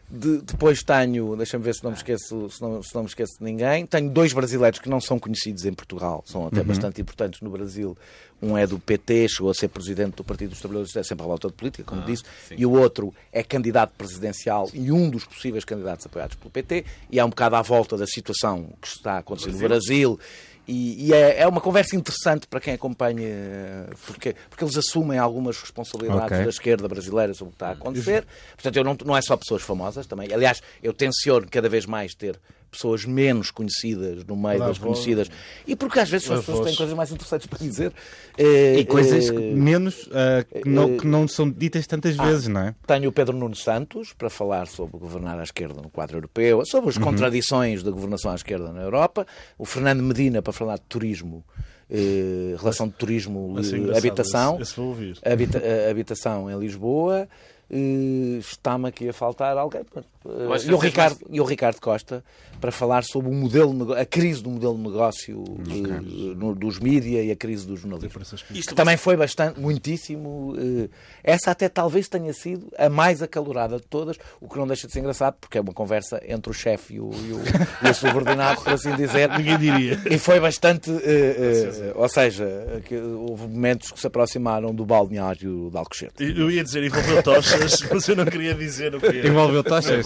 [0.09, 3.39] De- depois tenho, deixa-me ver se não, me esqueço, se, não, se não me esqueço
[3.39, 7.41] de ninguém, tenho dois brasileiros que não são conhecidos em Portugal, são até bastante importantes
[7.41, 7.97] no Brasil.
[8.41, 11.47] Um é do PT, chegou a ser presidente do Partido dos Trabalhadores, é sempre relata
[11.47, 12.55] de política, como disse, sim.
[12.57, 17.19] e o outro é candidato presidencial e um dos possíveis candidatos apoiados pelo PT, e
[17.19, 20.19] é um bocado à volta da situação que está a acontecer no Brasil.
[20.67, 25.58] E, e é, é uma conversa interessante para quem acompanha, porque, porque eles assumem algumas
[25.60, 26.43] responsabilidades Ok.
[26.43, 28.27] da esquerda brasileira sobre o que está a acontecer.
[28.53, 30.34] Portanto, eu não, não é só pessoas famosas também.
[30.34, 32.38] Aliás, eu tenciono cada vez mais ter
[32.71, 35.30] pessoas menos conhecidas no meio Dá das conhecidas.
[35.65, 36.77] E porque às vezes as Dá pessoas têm voz.
[36.77, 37.93] coisas mais interessantes para dizer.
[38.38, 42.62] Eh, E coisas eh, menos ah, que, não, que não são ditas tantas vezes, não
[42.62, 42.75] é?
[42.86, 46.89] tenho o Pedro Nuno Santos para falar sobre governar à esquerda no quadro europeu, sobre
[46.89, 49.25] as contradições da governação à esquerda na Europa.
[49.58, 51.43] O Fernando Medina para falar de turismo,
[51.89, 54.60] eh, relação de turismo e habitação.
[54.62, 55.21] Esse, esse.
[55.23, 57.27] Habita- habitação em Lisboa.
[57.69, 59.82] Eh, Está-me aqui a faltar alguém.
[60.27, 62.23] Eh, E o, Ricardo, e o Ricardo Costa
[62.59, 66.79] para falar sobre o modelo, de a crise do modelo de negócio eh, no- dos
[66.79, 68.19] mídia e a crise do jornalismo.
[68.51, 70.55] Isto Que também foi bastante, muitíssimo.
[70.57, 70.89] eh,
[71.23, 74.93] essa até talvez tenha sido a mais acalorada de todas, o que não deixa de
[74.93, 77.39] ser engraçado, porque é uma conversa entre o chefe e o, e o,
[77.87, 79.29] e o subordinado, por assim dizer.
[79.37, 80.01] Ninguém diria.
[80.09, 80.89] E foi bastante.
[80.91, 86.23] eh, eh, ou seja, que houve momentos que se aproximaram do balneário de Alcochete.
[86.23, 89.27] Eu ia dizer envolveu tochas, mas eu não queria dizer o que é.
[89.27, 90.05] Envolveu tochas.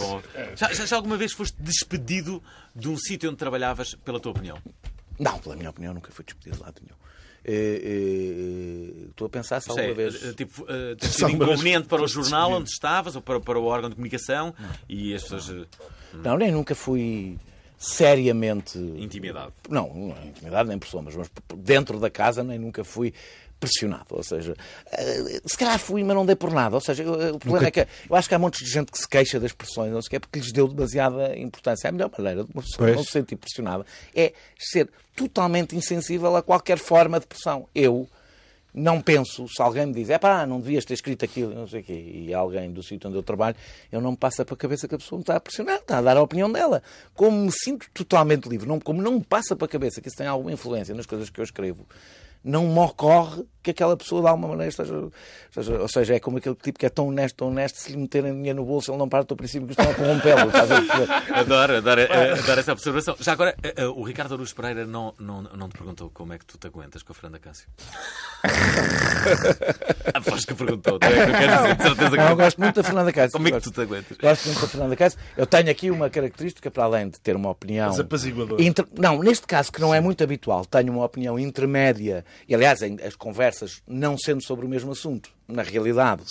[0.56, 2.42] Já, já- já alguma vez foste despedido
[2.76, 4.58] de um sítio onde trabalhavas, pela tua opinião?
[5.20, 6.96] Não, pela minha opinião, nunca fui despedido de lado nenhum.
[7.44, 10.24] Eh, eh, Estou a pensar se alguma é, vez.
[10.24, 12.62] eh, tipo, eh, ter sido inconveniente para o jornal despedido.
[12.62, 14.54] onde estavas ou para, para o órgão de comunicação
[14.88, 15.50] e as pessoas.
[15.50, 15.66] eh,
[16.24, 17.38] Não, nem nunca fui
[17.78, 18.78] seriamente.
[18.78, 19.52] Intimidade.
[19.70, 23.12] Não, não é intimidade nem por sombras, mas dentro da casa nem nunca fui
[23.62, 24.08] pressionado.
[24.10, 24.54] Ou seja,
[24.92, 26.76] eh, se calhar fui, mas não dei por nada.
[26.76, 28.98] Ou seja, eu- o problema é que eu acho que há montes de gente que
[28.98, 31.88] se queixa das pressões, não sei o que, é porque lhes deu demasiada importância.
[31.88, 32.96] A melhor maneira de uma pessoa Pois.
[32.98, 37.68] não se sentir pressionada é ser totalmente insensível a qualquer forma de pressão.
[37.74, 38.10] Eu.
[38.74, 41.82] Não penso, se alguém me diz, é pá, não devias ter escrito aquilo, não sei
[41.82, 43.54] o quê, e alguém do sítio onde eu trabalho,
[43.92, 45.98] eu não me passa para a cabeça que a pessoa me está a pressionar, está
[45.98, 46.82] a dar a opinião dela.
[47.14, 50.16] Como me sinto totalmente livre, não, como não me passa para a cabeça que isso
[50.16, 51.86] tem alguma influência nas coisas que eu escrevo,
[52.44, 55.10] não me ocorre que aquela pessoa de alguma maneira esteja.
[55.50, 57.98] esteja- ou seja, é como aquele tipo que é tão honesto, tão honesto, se lhe
[57.98, 60.52] meterem dinheiro no bolso, ele não parte do princípio que estão a corrompê-lo.
[61.34, 63.16] Adoro, adoro, eh, adoro essa observação.
[63.20, 66.38] Já agora, eh, eh, o Ricardo Aruz Pereira não, não, não te perguntou como é
[66.38, 67.68] que tu te aguentas com a Fernanda Cássio?
[70.14, 70.98] Aposto que perguntou.
[71.02, 72.44] não é que eu quero dizer, de certeza Não, eu que...
[72.44, 73.32] gosto muito da Fernanda Cássio.
[73.32, 74.18] Como é que Gosto- tu te aguentas?
[74.18, 75.20] Gosto muito da Fernanda Cássio.
[75.38, 77.92] Eu tenho aqui uma característica, para além de ter uma opinião.
[78.60, 82.26] Inter- Não, neste caso, que não é muito habitual, tenho uma opinião intermédia.
[82.48, 83.51] E, aliás, as conversas
[83.88, 86.24] não sendo sobre o mesmo assunto, na realidade,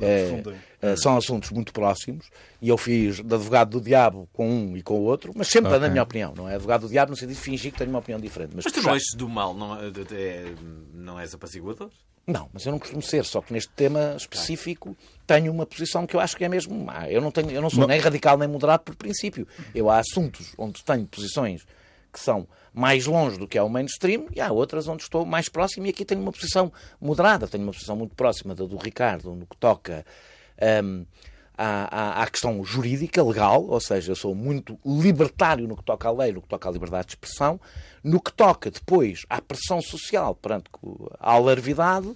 [0.00, 0.42] é,
[0.82, 2.26] é, são assuntos muito próximos.
[2.60, 5.70] E eu fiz de advogado do diabo com um e com o outro, mas sempre
[5.70, 5.80] Ok.
[5.80, 6.34] na minha opinião.
[6.36, 8.52] Não é advogado do diabo no sentido de fingir que tenho uma opinião diferente.
[8.54, 10.54] Mas, Mas tu não és do mal, não, é- é-
[10.94, 11.90] não és apaciguador?
[12.26, 14.94] não, mas eu não costumo ser, só que neste tema específico
[15.26, 16.74] tenho uma posição que eu acho que é mesmo.
[16.84, 17.08] má.
[17.08, 19.46] Eu não, tenho, eu não sou nem radical nem moderado por princípio.
[19.74, 21.66] Eu há assuntos onde tenho posições
[22.18, 25.48] que são mais longe do que é o mainstream e há outras onde estou mais
[25.48, 29.34] próximo e aqui tenho uma posição moderada, tenho uma posição muito próxima da do Ricardo
[29.34, 30.04] no que toca.
[30.84, 31.04] hum,
[31.60, 36.08] à, à- à questão jurídica, legal, ou seja, eu sou muito libertário no que toca
[36.08, 37.60] à lei, no que toca à liberdade de expressão,
[38.04, 40.66] no que toca depois à pressão social perante
[41.18, 42.14] a alarvidade,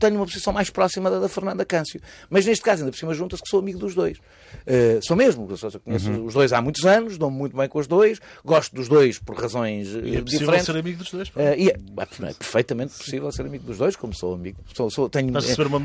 [0.00, 2.00] tenho uma posição mais próxima da da Fernanda Câncio.
[2.28, 4.18] Mas neste caso, ainda por cima, junta-se que sou amigo dos dois.
[4.66, 5.46] Eh, sou mesmo,
[5.84, 9.18] conheço os dois há muitos anos, dou-me muito bem com os dois, gosto dos dois
[9.18, 10.66] por razões eh, E é possível diferentes.
[10.66, 11.32] ser amigo dos dois.
[11.36, 14.58] Eh, e é, é perfeitamente possível ser amigo dos dois, como sou amigo.
[14.74, 15.30] Sou, sou- tenho,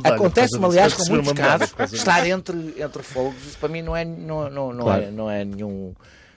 [0.04, 4.50] Acontece-me, aliás, com muitos casos, estar entre, entre fogos, isso para mim não é, não,
[4.50, 5.04] não, não Claro.
[5.04, 5.94] é, não é nenhum.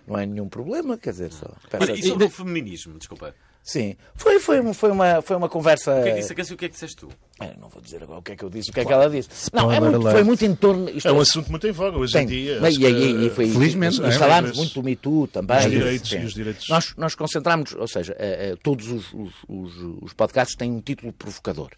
[0.06, 1.46] Não é nenhum problema, quer dizer, só.
[1.70, 3.34] a- e sobre o feminismo, desculpa.
[3.70, 5.94] Sim, foi, foi, uma- foi, uma, foi uma conversa.
[6.00, 6.54] O que é que disse a Cássio?
[6.54, 7.08] O que é que disseste tu?
[7.38, 8.90] Eh, Não vou dizer agora o que é que eu disse, o que é que
[8.90, 9.28] ela disse.
[9.52, 10.88] Não, é muito- foi muito em torno.
[10.88, 12.58] Isto É um assunto muito em voga hoje em dia.
[12.62, 14.08] Mas, e, e, e foi, Felizmente, não é?
[14.08, 15.58] nós falámos Mas- muito do Me Too também.
[15.58, 16.68] Os e- direitos, e os direitos.
[16.70, 20.80] Nós, nós concentramos, ou seja, eh, eh, todos os, os, os, os podcasts têm um
[20.80, 21.68] título provocador.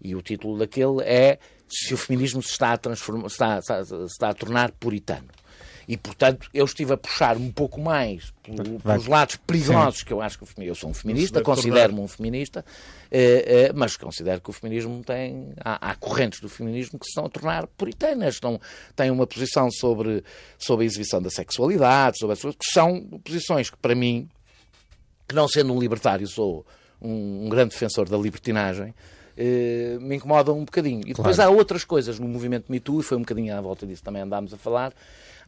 [0.00, 3.84] E o título daquele é se o feminismo se está a, transformar, se está, está-
[3.84, 5.26] se está a tornar puritano.
[5.88, 8.94] E, portanto, eu estive a puxar um pouco mais pelo- Vai.
[8.96, 10.72] pelos lados perigosos que eu acho que o feminismo...
[10.72, 12.64] Eu sou um feminista, considero-me um feminista,
[13.08, 15.52] eh, eh, mas considero que o feminismo tem...
[15.64, 18.60] Há, há correntes do feminismo que se estão a tornar puritanas, estão,
[18.96, 20.24] têm uma posição sobre,
[20.58, 24.28] sobre a exibição da sexualidade, sobre as coisas, que são posições que, para mim,
[25.28, 26.66] que não sendo um libertário, sou
[27.00, 28.92] um, um grande defensor da libertinagem,
[29.36, 31.02] eh, me incomodam um bocadinho.
[31.02, 31.52] E depois Claro.
[31.52, 34.22] há outras coisas no movimento Me Too, e foi um bocadinho à volta disso também
[34.22, 34.92] andámos a falar.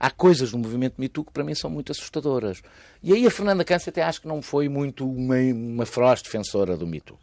[0.00, 2.62] Há coisas no movimento Me Too que para mim são muito assustadoras.
[3.02, 6.76] E aí a Fernanda Câncer até acho que não foi muito uma, uma feroz defensora
[6.76, 7.18] do Me Too.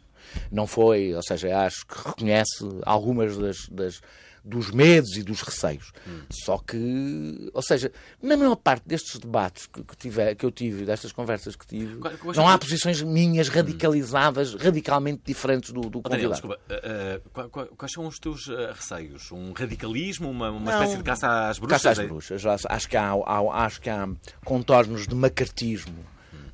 [0.50, 4.00] Não foi, ou seja, acho que reconhece algumas das, das-
[4.48, 5.92] dos medos e dos receios.
[6.30, 7.90] Só que, ou seja,
[8.22, 11.96] na maior parte destes debates que, que, tive, que eu tive, destas conversas que tive,
[11.96, 16.58] Qual- quais não há os- posições minhas radicalizadas, radicalmente diferentes do, do Oh, Daniel, desculpa,
[16.70, 19.32] uh, uh, qua- qua- quais são os teus uh, receios?
[19.32, 20.30] Um radicalismo?
[20.30, 20.80] Uma, uma Não.
[20.80, 21.82] espécie de caça às bruxas?
[21.82, 22.42] Caça às É- bruxas.
[22.68, 24.08] Acho que há, há- acho que há
[24.44, 26.04] contornos de macartismo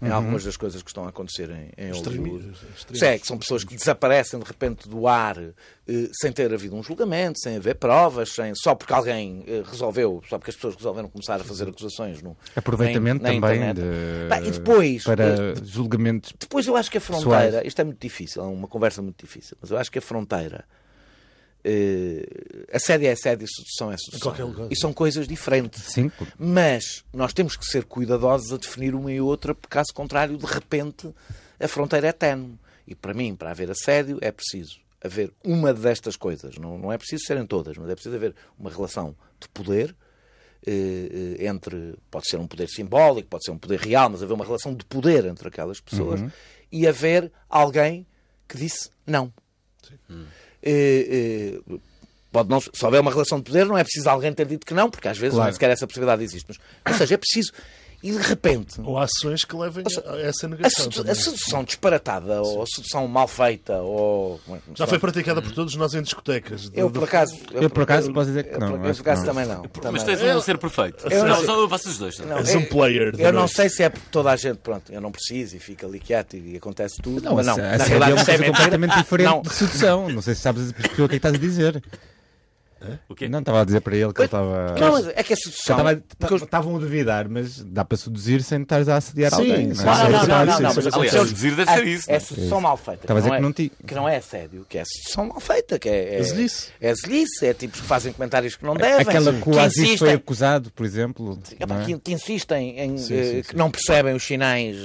[0.03, 2.53] em algumas das coisas que estão a acontecer em, em Hollywood.
[3.01, 5.53] É que são pessoas que desaparecem de repente do ar eh,
[6.21, 10.39] sem ter havido um julgamento, sem haver provas, sem, só porque alguém eh, resolveu, só
[10.39, 14.41] porque as pessoas resolveram começar a fazer acusações no, Aproveitamento na, na também de- Pá,
[14.41, 16.35] e depois, para eh, julgamentos.
[16.39, 19.57] depois eu acho que a fronteira, isto é muito difícil, é uma conversa muito difícil,
[19.61, 20.65] mas eu acho que a fronteira,
[21.65, 22.27] eh,
[22.73, 24.33] assédio é assédio e sedução é sedução.
[24.71, 25.85] E são coisas diferentes.
[25.85, 30.37] Sim, Mas nós temos que ser cuidadosos a definir uma e outra, porque caso contrário,
[30.37, 31.13] de repente,
[31.59, 32.59] a fronteira é ténue.
[32.87, 36.57] E para mim, para haver assédio, é preciso haver uma destas coisas.
[36.59, 39.95] Não, não é preciso serem todas, mas é preciso haver uma relação de poder
[40.67, 41.95] eh, eh, entre.
[42.11, 44.85] Pode ser um poder simbólico, pode ser um poder real, mas haver uma relação de
[44.85, 46.21] poder entre aquelas pessoas
[46.73, 48.07] e haver alguém
[48.49, 49.33] que disse não.
[49.91, 50.25] Eh, eh,
[52.31, 54.73] Pode não, se houver uma relação de poder, não é preciso alguém ter dito que
[54.73, 55.49] não, porque às vezes Claro.
[55.49, 56.47] nem sequer essa possibilidade existe.
[56.49, 56.59] Mas,
[56.95, 57.53] ou seja, é preciso.
[58.03, 60.85] E de repente, Ou ações que levem a essa a, negação.
[60.85, 61.13] sedu- também.
[61.13, 64.41] a sedução disparatada, ou a sedução mal feita, ou.
[64.51, 66.69] é Já foi praticada por todos nós em discotecas.
[66.75, 67.37] Eu, De- por acaso.
[67.53, 69.35] Eu, por acaso, posso dizer que não, eu, por que acaso, não.
[69.35, 69.93] também não.
[69.93, 71.07] Mas tens um ser perfeito.
[71.13, 72.19] Eu não só vocês dois.
[72.19, 73.15] Não, És um é- player.
[73.19, 75.87] Eu não sei se é porque toda a gente, pronto, eu não preciso e fica
[75.87, 77.23] ali quieto e acontece tudo.
[77.23, 78.53] Não, mas não, a na é realidade uma é coisa mentira.
[78.57, 79.43] completamente diferente Não.
[79.43, 80.09] de sedução.
[80.09, 81.83] Não sei se sabes o que é que estás a dizer.
[83.09, 83.29] O quê?
[83.29, 84.75] Não, estava a dizer para ele que ele estava.
[84.79, 85.77] Não, mas é que a Já sedução.
[86.37, 89.75] Estavam a duvidar, mas dá para seduzir sem estares a assediar Sim, alguém.
[89.75, 89.97] sim, não é?
[90.03, 90.87] Não, não, não, não, mas.
[90.87, 92.21] Aliás, seduzir deve é- ser isso, É é?
[92.21, 93.05] sedução mal feita.
[93.05, 95.79] Estava a dizer que é- não que não é assédio, que é sedução mal feita,
[95.79, 96.17] que é.
[96.19, 96.69] É zelice.
[96.81, 99.01] É zelice, é tipos que fazem comentários que não devem.
[99.01, 101.39] Aquela que o Aziz foi acusado, por exemplo.
[101.59, 101.85] É?
[101.85, 104.77] que, que insistem em Sim, eh, sim, que não percebem os sinais.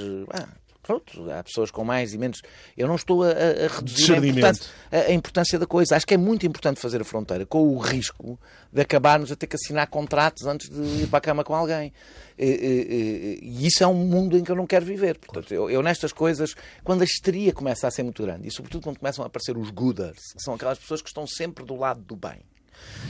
[0.88, 2.42] Pronto, há pessoas com mais e menos.
[2.78, 5.96] Eu não estou a, a- reduzir a importância, a, a importância da coisa.
[5.96, 8.40] Acho que é muito importante fazer a fronteira, com o risco
[8.72, 11.92] de acabarmos a ter que assinar contratos antes de ir para a cama com alguém.
[12.38, 15.18] Eh, eh, E isso é um mundo em que eu não quero viver.
[15.20, 18.84] Portanto, eu, eu nestas coisas, quando a histeria começa a ser muito grande, e sobretudo
[18.84, 22.00] quando começam a aparecer os gooders, que são aquelas pessoas que estão sempre do lado
[22.02, 22.40] do bem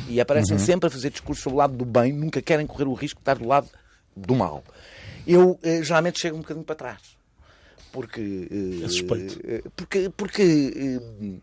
[0.08, 2.94] e aparecem sempre a fazer discursos sobre o lado do bem, nunca querem correr o
[2.94, 3.68] risco de estar do lado
[4.16, 4.64] do mal.
[5.28, 7.17] Eu eh, geralmente chego um bocadinho para trás.
[7.92, 8.48] Porque.
[8.52, 9.40] eh, É suspeito.
[9.44, 10.10] eh, porque.
[10.16, 10.44] porque
[10.76, 11.40] eh,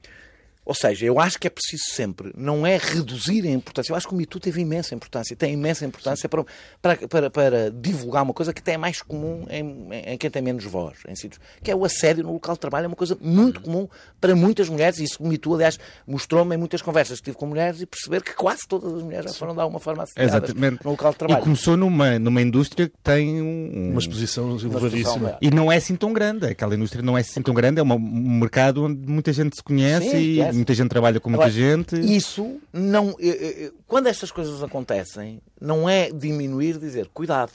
[0.64, 3.92] ou seja, eu acho que é preciso sempre, não é reduzir a importância.
[3.92, 6.44] Eu acho que o Me Too teve imensa importância, tem imensa importância para,
[6.80, 10.40] para, para, para divulgar uma coisa que até é mais comum em, em quem tem
[10.42, 12.84] menos voz, em sítios, que é o assédio no local de trabalho.
[12.84, 13.88] É uma coisa muito comum
[14.20, 17.36] para muitas mulheres, e isso o Me Too, aliás, mostrou-me em muitas conversas que tive
[17.36, 20.34] com mulheres e perceber que quase todas as mulheres já foram de alguma forma assediadas
[20.50, 20.84] Exatamente.
[20.84, 21.42] no local de E trabalho.
[21.42, 23.90] começou numa, numa indústria que tem um.
[23.90, 25.36] Uma exposição elevadíssima.
[25.40, 26.46] E não é assim tão grande.
[26.46, 27.80] Aquela indústria não é assim tão grande.
[27.80, 30.56] É uma- um mercado onde muita gente se conhece Sim, e conhece.
[30.56, 31.94] muita gente trabalha com muita Agora, gente.
[32.00, 33.10] Isso não.
[33.20, 37.52] eh, eh, Quando estas coisas acontecem, não é diminuir, dizer cuidado.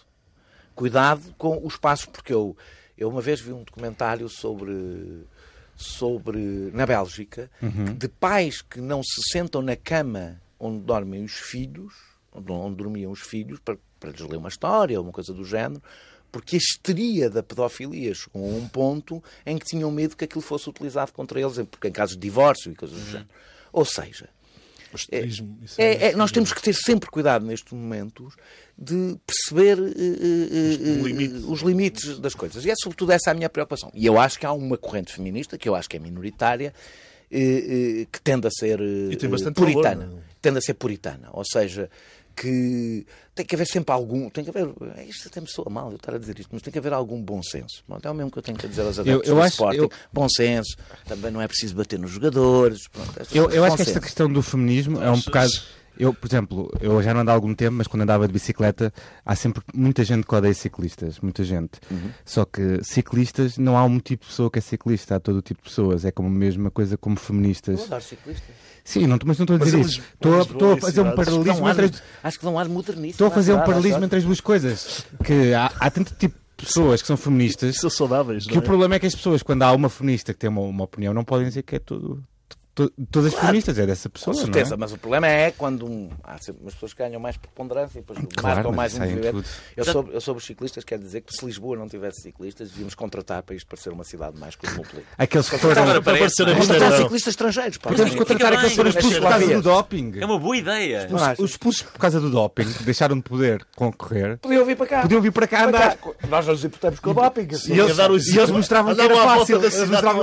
[0.76, 2.56] Cuidado com os passos, porque eu,
[2.98, 5.26] eu uma vez vi um documentário sobre.
[5.76, 6.40] sobre
[6.74, 7.50] na Bélgica,
[7.98, 11.94] de pais que não se sentam na cama onde dormem os filhos,
[12.34, 15.46] onde, onde dormiam os filhos, para, para lhes ler uma história ou uma coisa do
[15.46, 15.82] género,
[16.32, 20.42] porque a histeria da pedofilia chegou a um ponto em que tinham medo que aquilo
[20.42, 23.30] fosse utilizado contra eles, porque em casos de divórcio e coisas do género.
[23.72, 24.30] Ou seja,
[24.94, 28.36] esterismo, isso é- é- nós temos que ter sempre cuidado nestes momentos
[28.78, 31.44] de perceber eh, limites.
[31.44, 32.66] os limites das coisas.
[32.66, 33.92] E é sobretudo essa a minha preocupação.
[33.94, 36.74] E eu acho que há uma corrente feminista, que eu acho que é minoritária,
[37.30, 38.80] que tende a ser
[39.54, 40.06] puritana.
[40.08, 40.24] valor, é?
[40.42, 41.30] tende a ser puritana.
[41.34, 41.90] Ou seja,
[42.42, 44.30] que tem que haver sempre algum.
[44.30, 44.70] Tem que haver.
[45.08, 47.22] Isto até me soa mal eu estar a dizer isto, mas tem que haver algum
[47.22, 47.84] bom senso.
[47.88, 49.78] Pronto, é o mesmo que eu tenho que dizer aos adeptos eu do acho- Sporting.
[49.80, 50.78] eu- Bom senso.
[51.06, 52.88] Também não é preciso bater nos jogadores.
[52.88, 55.52] Pronto, Eu, eu acho que esta questão do feminismo é um bocado.
[56.00, 58.94] Eu, por exemplo, eu já não ando há algum tempo, mas quando andava de bicicleta,
[59.26, 61.80] há sempre muita gente que odeia ciclistas, muita gente.
[61.92, 62.10] Uhum.
[62.24, 65.42] Só que ciclistas, não há um tipo de pessoa que é ciclista, há todo o
[65.42, 66.06] tipo de pessoas.
[66.06, 67.84] É como a mesma coisa como Eu feministas.
[67.84, 68.56] adoro ciclistas.
[68.84, 70.02] Sim, não, mas não estou a Mas dizer eles isso.
[70.14, 73.12] Estou a, estou fazer um paralelismo entre as, Acho que ar modernista.
[73.12, 75.06] Estou a não é fazer um paralelismo entre as duas coisas.
[75.24, 78.64] Que há, há tanto tipo de pessoas que são feministas São saudáveis, que não o
[78.64, 78.66] é?
[78.66, 81.24] problema é que as pessoas, quando há uma feminista que tem uma, uma opinião, não
[81.24, 82.24] podem dizer que é tudo,
[82.88, 84.80] to- todas as feministas, é dessa Com pessoa, certeza, não é?
[84.80, 88.02] mas o problema é quando um- há sempre umas pessoas que ganham mais preponderância e
[88.02, 89.44] depois Claro, marcam mais um movimento.
[89.76, 92.96] Eu sobre, eu sobre os ciclistas quero dizer que se Lisboa não tivesse ciclistas, devíamos
[92.96, 95.08] contratar para isto parecer uma cidade mais cosmopolita.
[95.18, 95.76] Aqueles que foram...
[95.76, 96.42] Para parece.
[96.42, 97.78] aparecer a Contratar ciclistas estrangeiros.
[97.78, 97.90] pá.
[97.90, 100.12] Podemos contratar aqueles que foram expulsos por causa do doping.
[100.20, 101.10] É uma boa ideia.
[101.38, 105.02] Os expulsos por causa do doping, que deixaram de poder concorrer, Podiam vir para cá.
[105.02, 105.98] podiam vir para cá andar.
[106.30, 107.48] Nós nos importamos com o doping.
[107.52, 107.74] assim.
[107.74, 109.60] E eles, mostravam que era fácil.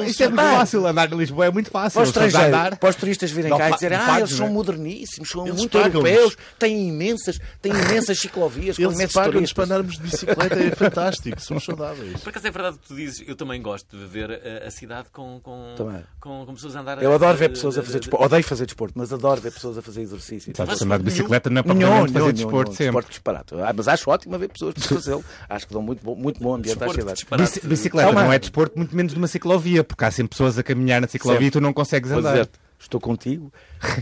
[0.06, 1.94] isto é muito fácil, andar em Lisboa é muito fácil.
[1.94, 2.76] Para os estrangeiros, andar.
[2.76, 4.50] para os turistas virem Não cá e dizerem ah, eles são é?
[4.50, 9.70] moderníssimos, são Eles muito europeus, têm imensas, têm imensas ciclovias com imensos pagam-nos para turistas.
[9.70, 12.20] andarmos de bicicleta, é fantástico, somos saudáveis.
[12.20, 14.30] Por acaso é verdade o que tu dizes, eu também gosto de ver
[14.64, 16.02] a, a cidade com, com, Também.
[16.20, 17.02] com, com pessoas a andar.
[17.02, 18.24] Eu adoro ver de- pessoas a de- fazer de- desporto.
[18.26, 20.52] Odeio fazer desporto, mas adoro ver pessoas a fazer exercício.
[20.56, 22.85] Sabes, andar de bicicleta não é propriamente nenhum, fazer desporto sempre.
[22.87, 23.54] Desporto disparate.
[23.56, 25.24] Ah, mas acho ótimo ver pessoas a fazê-lo.
[25.48, 27.24] Acho que dão muito bom, muito bom ambiente à cidade.
[27.64, 31.09] Bicicleta não é desporto, muito menos numa ciclovia, porque há sempre pessoas a caminhar na
[31.09, 32.36] ciclovia e tu não consegues andar.
[32.38, 33.53] Dizer-te, estou contigo,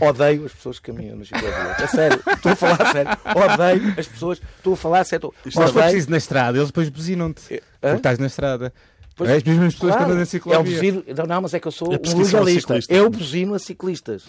[0.01, 1.79] odeio as pessoas que caminham nas ciclovias.
[1.79, 3.11] É sério, estou a falar a sério.
[3.53, 5.33] Odeio as pessoas, estou a falar a sério.
[5.43, 5.83] Mas for Odeio.
[5.83, 7.41] preciso na estrada, eles depois buzinam-te.
[7.55, 7.59] Hã?
[7.81, 8.73] Porque estás na estrada.
[9.17, 10.59] Pois, é as mesmas pessoas claro, que andam na É ciclovia.
[10.63, 12.79] buzino, não, não, mas é que eu sou É um a legalista.
[12.89, 14.23] Eu buzino a ciclistas.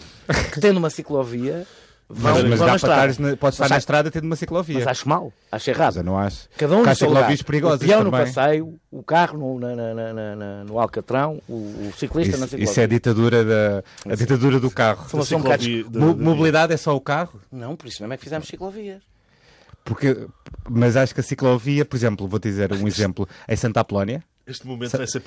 [0.53, 1.67] Que tendo uma ciclovia,
[2.09, 4.23] vão, Mas, mas vão dá na para na, podes estar Mas na acho- estrada tendo
[4.25, 4.79] uma ciclovia.
[4.79, 5.97] Mas acho mal, acho Mas errado.
[5.97, 6.47] eu não acho.
[6.57, 7.19] Cada um Porque no seu lugar.
[7.21, 8.33] ciclovias perigosas O peão no também.
[8.33, 12.45] passeio, o carro no, na, na, na, na- na- no Alcatrão, o, o ciclista na
[12.45, 12.63] Isso, ciclovia.
[12.63, 15.09] isso é a ditadura, da, a ditadura do carro.
[15.09, 15.57] São- são um da-
[15.99, 17.39] Mo- da- Mobilidade é só o carro?
[17.51, 19.01] Não, por isso mesmo é que fizemos ciclovias.
[19.83, 20.27] Porque,
[20.69, 24.65] mas acho que a ciclovia, por exemplo, vou dizer um exemplo, em Santa Apolónia, Este
[24.65, 25.21] momento vai ser.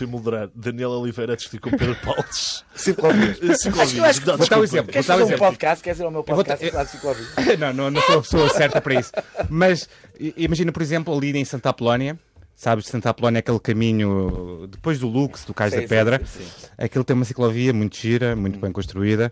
[0.54, 2.64] Daniel Oliveira a discutir com Pedro Paulos.
[2.74, 3.36] Ciclovias.
[3.60, 3.94] Ciclovias.
[3.94, 4.92] eu acho que- Não, Vou dar um exemplo.
[4.92, 5.84] Queres Vou um fazer um podcast?
[5.84, 7.28] Queres ir ao meu vou podcast de ciclovias?
[7.60, 9.12] não, não, não sou a pessoa certa para isso.
[9.50, 12.18] Mas imagina, por exemplo, ali em Santa Apolónia,
[12.56, 16.20] sabes, Santa Apolónia é aquele caminho depois do Lux, do Cais Sim, da Pedra.
[16.24, 16.66] sim, sim.
[16.78, 19.30] Aquilo tem uma ciclovia muito gira, muito bem construída.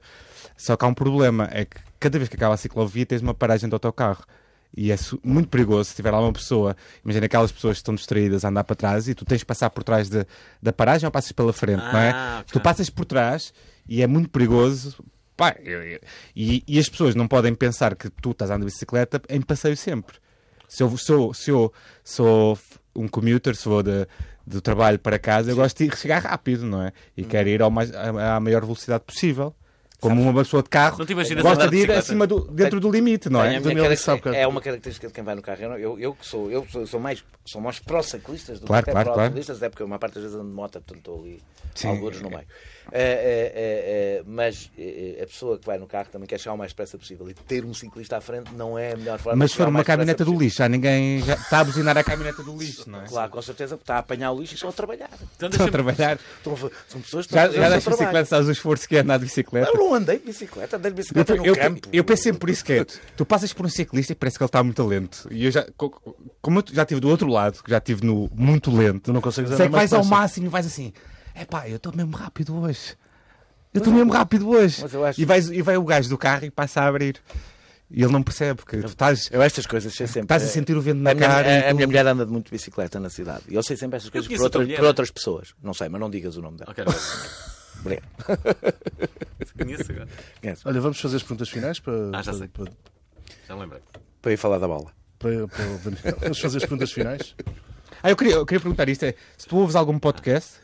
[0.55, 3.33] Só que há um problema, é que cada vez que acaba a ciclovia tens uma
[3.33, 4.25] paragem de autocarro.
[4.77, 8.45] E é muito perigoso se tiver lá uma pessoa, imagina aquelas pessoas que estão distraídas
[8.45, 10.27] a andar para trás e tu tens que passar por trás de-
[10.63, 12.11] da paragem ou passas pela frente, não é?
[12.15, 12.53] Ah, ok.
[12.53, 13.53] Tu passas por trás
[13.89, 15.03] e é muito perigoso.
[15.37, 16.01] Pá, eu- eu-
[16.37, 19.77] e, e as pessoas não podem pensar que tu estás andando de bicicleta em passeio
[19.77, 20.17] sempre.
[20.69, 21.73] Se eu sou, se eu
[22.05, 22.59] sou
[22.95, 24.07] um commuter, se vou de,
[24.47, 26.93] do trabalho para casa, eu gosto de chegar rápido, não é?
[27.17, 27.25] E Hum.
[27.29, 29.55] quero ir ao mais, à, à maior velocidade possível.
[30.01, 32.01] Como uma pessoa de carro Não te imaginas gosta de de ir bicicleta?
[32.01, 33.57] acima do, dentro do limite, não é?
[33.57, 35.61] é uma característica de quem vai no carro.
[35.77, 39.21] Eu, eu, que sou, eu sou, mais, sou mais pró-ciclistas do Claro, que claro, claro.
[39.33, 41.43] pró-ciclistas, é porque uma parte das vezes ando de moto, portanto estou ali
[41.75, 41.89] Sim.
[41.89, 42.47] alguns no meio.
[42.91, 44.71] É, é, é, mas
[45.23, 47.65] a pessoa que vai no carro também quer chegar o mais depressa possível e ter
[47.65, 50.25] um ciclista à frente não é a melhor forma Mas de se for uma caminhoneta
[50.25, 53.07] do lixo, já ninguém já está a buzinar a caminhoneta do lixo, não é?
[53.07, 55.11] Claro, com certeza, porque está a apanhar o lixo e estão a trabalhar.
[55.37, 56.19] Então Estão a trabalhar.
[56.39, 56.57] Estão a
[56.89, 59.01] são pessoas que estão a Já, fazer já das bicicletas, sabes o esforço que é
[59.01, 59.71] andar de bicicleta?
[59.71, 61.89] Eu não andei de bicicleta, andei de Eu, bicicleta no eu, campo.
[61.93, 62.85] eu penso sempre por isso que é.
[63.17, 65.29] Tu passas por um ciclista e parece que ele está muito lento.
[65.31, 68.31] E eu já, co- como eu já estive do outro lado, que já estive no
[68.35, 70.93] muito lento, Tu não consegues sei andar que mais vais ao máximo e vais assim:
[71.41, 72.95] é pá, eu estou mesmo rápido hoje.
[73.73, 74.81] Eu estou mesmo rápido hoje.
[74.83, 77.21] Mas eu acho- E, vais, e vai o gajo do carro e passa a abrir.
[77.91, 80.23] E ele não percebe, porque tu estás, Eu estas coisas sei sempre.
[80.23, 81.49] estás a sentir o vento A na minha, cara.
[81.49, 83.43] a- e a tu- minha mulher anda de muito de bicicleta na cidade.
[83.49, 85.55] E eu sei sempre estas coisas por, a por outras pessoas.
[85.63, 86.71] Não sei, mas não digas o nome dela.
[86.71, 86.85] Ok,
[87.81, 88.09] Obrigado.
[89.59, 90.09] conheço agora.
[90.65, 92.49] Olha, vamos fazer as perguntas finais para, Ah, já para, sei.
[92.49, 92.73] para,
[93.47, 93.81] Já me lembrei.
[94.21, 94.93] Para ir falar da bola.
[95.19, 96.17] para- para.
[96.21, 97.35] Vamos fazer as perguntas finais.
[98.03, 100.55] Ah, eu queria, eu queria perguntar isto: é, se tu ouves algum podcast,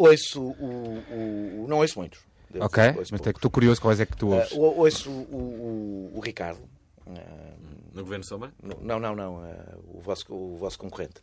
[0.00, 0.50] Ouço o.
[0.50, 2.20] o- o- não ouço muitos.
[2.50, 4.52] Devo ok, mas é estou curioso quais é que tu Ah, ouves.
[4.52, 6.60] ou- ouço o, o- o Ricardo.
[7.06, 7.52] Ah,
[7.92, 8.52] No Governo Sombra?
[8.80, 9.38] não, não, não.
[9.44, 11.20] ah, o, vosso, o vosso concorrente.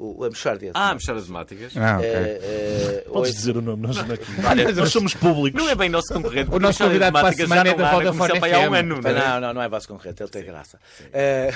[0.00, 0.70] O, a Mexárdia.
[0.74, 1.76] Ah, Mexada de Temáticas.
[1.76, 2.08] Ah, ok.
[2.08, 4.02] Eh, Podes ouço- dizer o nome, nós, é
[4.48, 5.60] Olha, nós somos públicos.
[5.60, 6.48] Não é bem nosso concorrente.
[6.54, 8.70] O nosso porque Mexada de convidado para a semana é da Vodafone aí há um
[8.70, 8.74] FM.
[8.78, 9.14] ano, não é?
[9.14, 10.78] Não, não, não é vosso concorrente, ele tem graça.
[11.12, 11.52] Eh,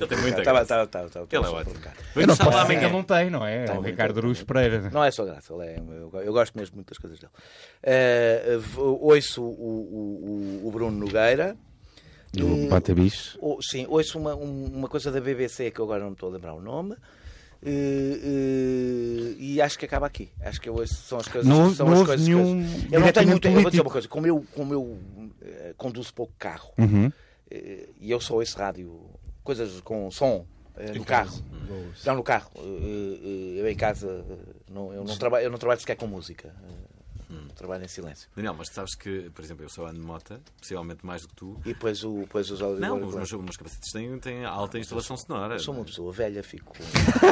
[0.00, 0.66] Ele tem muita tá, graça.
[0.66, 1.76] tá, tá, tá, tá, Ele é ótimo.
[2.16, 3.66] Eu não posso dizer que ele não tem, não é?
[3.66, 4.90] É o Ricardo Aruz Pereira.
[4.92, 7.30] Não é só graça, ele é, eu, eu gosto mesmo muito das coisas dele.
[8.76, 11.56] Ouço o, o, o- o Bruno Nogueira.
[12.32, 13.38] Do Bata Bicho.
[13.62, 16.52] Sim, ouço uma, um- uma coisa da BBC que eu agora não estou a lembrar
[16.54, 16.96] o nome.
[17.64, 20.30] Eh, eh, e acho que acaba aqui.
[20.40, 21.48] Acho que ouço, são as coisas.
[21.48, 22.92] Não- são não as houve coisas, nenhum coisas.
[22.92, 23.48] Eu não tenho muito.
[23.48, 24.98] Eu vou dizer uma coisa: como eu, como eu
[25.42, 27.10] eh, conduzo pouco carro Uhum.
[27.50, 29.00] e eu só ouço rádio,
[29.42, 30.44] coisas com som
[30.94, 31.42] no carro.
[32.04, 32.50] Não, no carro.
[33.56, 34.24] Eu em casa
[34.70, 36.54] não, eu, não trabalho, eu não trabalho sequer com música.
[37.56, 38.28] Trabalho em silêncio.
[38.36, 41.34] Daniel, mas tu sabes que, por exemplo, eu sou Ana Mota, possivelmente mais do que
[41.34, 41.56] tu.
[41.64, 45.54] E depois, o, depois os Não, auditores- os meus, capacetes têm, têm alta instalação sonora.
[45.54, 46.74] Eu sou uma pessoa velha, fico.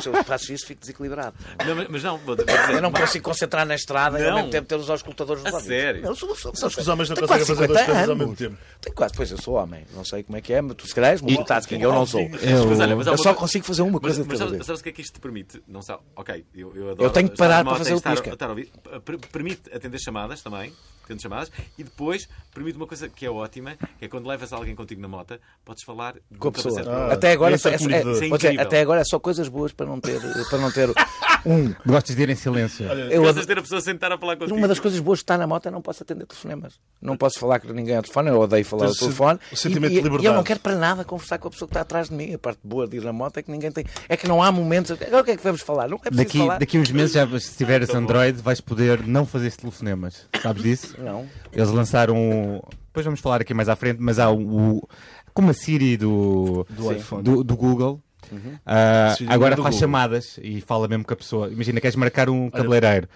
[0.00, 1.36] Se eu faço isso, fico desequilibrado.
[1.66, 4.30] Não, mas- mas não, vou, vou dizer, Eu não consigo concentrar na estrada e ao
[4.30, 4.36] Não.
[4.36, 5.76] mesmo tempo ter os auscultadores A dos ouvidos.
[5.76, 6.02] sério?
[6.02, 8.08] Não, eu sou, sou, Sabes que os homens não conseguem quase fazer duas 50 coisas
[8.10, 8.56] ao mesmo tempo.
[8.80, 10.94] Tenho quase, pois eu sou homem, não sei como é que é, mas tu se
[10.94, 12.22] calhar és multitasking, eu não sou.
[12.22, 14.38] Eu- Mas olha, mas Eu só coisa- consigo fazer uma Mas, coisa de mas cada
[14.38, 14.66] sabes, vez.
[14.66, 15.62] sabes o que é que isto te permite?
[15.68, 16.02] Não sabe?
[16.16, 17.02] Ok, eu, eu adoro.
[17.04, 18.32] Eu tenho que parar de para fazer o pisca.
[18.32, 19.00] a
[19.32, 20.72] Permite atender chamadas também,
[21.04, 24.74] atender chamadas, e depois permite uma coisa que é ótima, que é quando levas alguém
[24.74, 26.74] contigo na moto, podes falar Com a pessoa.
[26.74, 29.86] o até, agora, é é- é- é dizer, até agora é só coisas boas para
[29.86, 30.88] não ter, para não ter
[31.44, 31.74] um.
[31.86, 32.86] Gostas de ir em silêncio.
[32.86, 34.56] Eu Gostas de ter a pessoa sentar a falar contigo.
[34.56, 36.74] Uma das coisas boas de estar na moto é não posso atender telefonemas.
[37.02, 39.38] Não posso falar com ninguém ao telefone, eu odeio falar ao telefone.
[39.52, 40.36] o sentimento e, de e- e eu liberdade.
[40.36, 42.32] não quero para nada conversar com a pessoa que está atrás de mim.
[42.34, 43.84] A parte boa de ir na moto é que ninguém tem.
[44.08, 44.92] É que não há momentos.
[44.92, 45.88] Agora o que é que vamos falar?
[45.88, 46.58] Não é preciso Daqui, falar.
[46.58, 50.26] daqui uns meses, já, se tiveres Android, vais poder não fazer esses telefonemas.
[50.42, 50.93] Sabes disso?
[50.98, 51.26] Não.
[51.52, 52.62] Eles lançaram.
[52.86, 54.86] Depois vamos falar aqui mais à frente, mas há o.
[55.32, 57.22] como a Siri do, Do iPhone.
[57.22, 58.00] do, do Google.
[58.64, 59.80] ah, Siri agora faz Google.
[59.80, 61.48] chamadas e fala mesmo com a pessoa.
[61.50, 63.08] Imagina, queres marcar um cabeleireiro.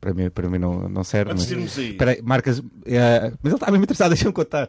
[0.00, 1.32] Para mim, para mim não, não serve.
[1.32, 1.90] Antes mas- de irmos aí.
[1.90, 2.62] Espera aí, marcas.
[2.86, 4.68] eh, mas ele está mesmo interessado, deixa-me contar.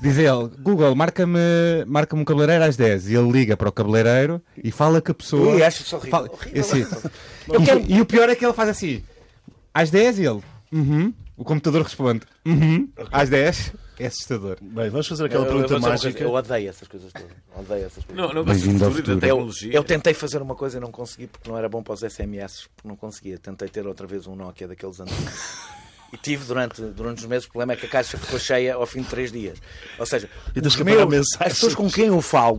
[0.00, 1.38] Diz ele, Google, marca-me
[1.86, 5.14] marca um cabeleireiro às 10 e ele liga para o cabeleireiro e fala com a
[5.14, 5.54] pessoa.
[5.54, 6.10] Ui, acho horrível.
[6.10, 6.60] Fala- Horrível.
[6.60, 6.80] Assim.
[7.48, 9.04] Eu E- quero- E o pior é que ele faz assim:
[9.72, 10.40] às 10 e ele,
[10.72, 11.12] uhum.
[11.36, 12.88] O computador responde, uhum.
[13.10, 14.58] Às 10 é assustador.
[14.60, 16.24] Bem, vamos fazer aquela Eu- eu pergunta uma coisa, mágica.
[16.24, 17.30] Eu odeio essas coisas todas.
[17.56, 18.14] Odeio essas coisas.
[18.26, 19.16] Não, não Bem-vindo ao futuro.
[19.16, 19.72] Eu, tecnologia.
[19.74, 22.68] eu tentei fazer uma coisa e não consegui porque não era bom para os SMS,
[22.76, 23.38] porque não conseguia.
[23.38, 25.22] Tentei ter outra vez um Nokia daqueles antigos.
[26.12, 28.84] E tive durante, durante os meses o problema é que a caixa ficou cheia ao
[28.86, 29.58] fim de três dias.
[29.98, 32.58] Ou seja, os meus- as pessoas com quem eu falo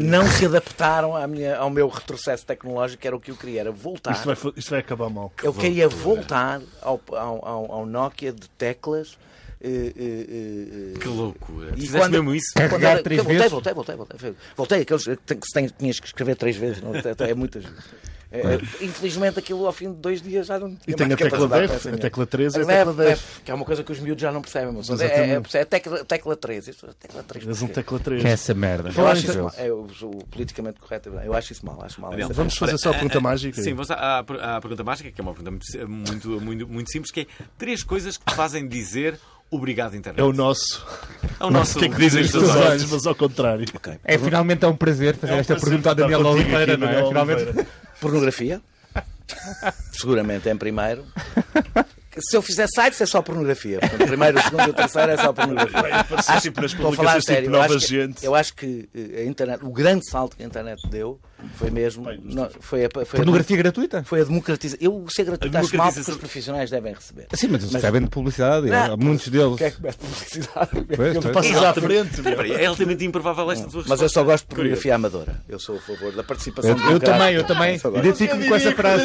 [0.00, 3.60] não se adaptaram à minha, ao meu retrocesso tecnológico, que era o que eu queria,
[3.60, 4.10] era voltar.
[4.12, 5.32] Isto vai, isto vai acabar mal.
[5.44, 9.16] Eu queria voltar ao, ao, ao, ao Nokia de teclas.
[9.60, 10.26] eh, eh,
[10.96, 11.70] eh, Que loucura.
[11.76, 12.52] E Fizeste quando- mesmo isso?
[12.54, 13.52] Carregar quando era- três voltei, vezes?
[13.52, 14.34] Voltei, voltei, voltei.
[14.56, 16.80] Voltei, aqueles que tinhas que escrever três vezes.
[16.82, 17.84] Não, é, é muitas vezes.
[18.30, 21.16] É, é, infelizmente aquilo ao fim de dois dias já não tinha E tem a
[21.16, 23.82] tecla Def, essa a tecla 3 é a A tecla Def, Que é uma coisa
[23.82, 24.74] que os miúdos já não percebem.
[24.74, 26.68] Mas é, é, é, tecla, tecla 3.
[26.68, 28.20] Isto, tecla 3 És um tecla 3.
[28.20, 28.90] Que é essa merda.
[28.94, 29.44] Eu acho isso Horrível.
[29.44, 29.54] mal.
[29.56, 31.08] É o, o politicamente correto.
[31.08, 31.82] Eu acho isso mal.
[31.82, 32.12] Acho mal.
[32.12, 33.62] É- Vamos fazer só a pergunta mágica.
[33.62, 34.22] Sim, vamos à,
[34.60, 37.26] pergunta mágica, que é uma pergunta muito, muito, muito simples, que é
[37.56, 39.18] três coisas que te fazem dizer
[39.50, 40.20] obrigado, internet.
[40.20, 40.86] É o nosso.
[41.40, 42.90] É o nosso O que é que dizem os teus olhos.
[42.90, 43.64] mas ao contrário.
[44.04, 46.48] É finalmente é um prazer fazer É um esta prazer pergunta ao estar Daniel contigo
[46.50, 47.08] Oliveira, não é?
[47.08, 47.66] Finalmente.
[48.00, 48.60] Pornografia.
[49.92, 51.04] Seguramente em primeiro.
[52.18, 53.78] Se eu fizer sites é só pornografia.
[53.78, 55.82] Portanto, primeiro, o segundo e o terceiro é só pornografia.
[55.82, 57.54] Vai aparecer nas Estou a publicações tipo sério.
[57.54, 60.80] Eu acho, que, eu acho que eh, a internet, o grande salto que a internet
[60.88, 61.20] deu
[61.54, 62.04] foi mesmo.
[62.22, 64.02] não, foi a, foi a- Pornografia gratuita?
[64.04, 64.78] foi a democratização.
[64.80, 67.26] Eu ser gratuito acho mal porque os profissionais devem receber.
[67.34, 69.56] Sim, mas eles recebem de publicidade, há muitos deles.
[69.56, 70.70] Quem é que mete publicidade?
[70.98, 71.18] Pois.
[71.32, 72.20] Passas à frente.
[72.60, 75.40] É altamente improvável esta tua Mas eu só gosto de pornografia amadora.
[75.48, 77.76] Eu sou a favor da participação Eu, eu também, eu também.
[77.76, 79.04] Identifico-me com essa frase.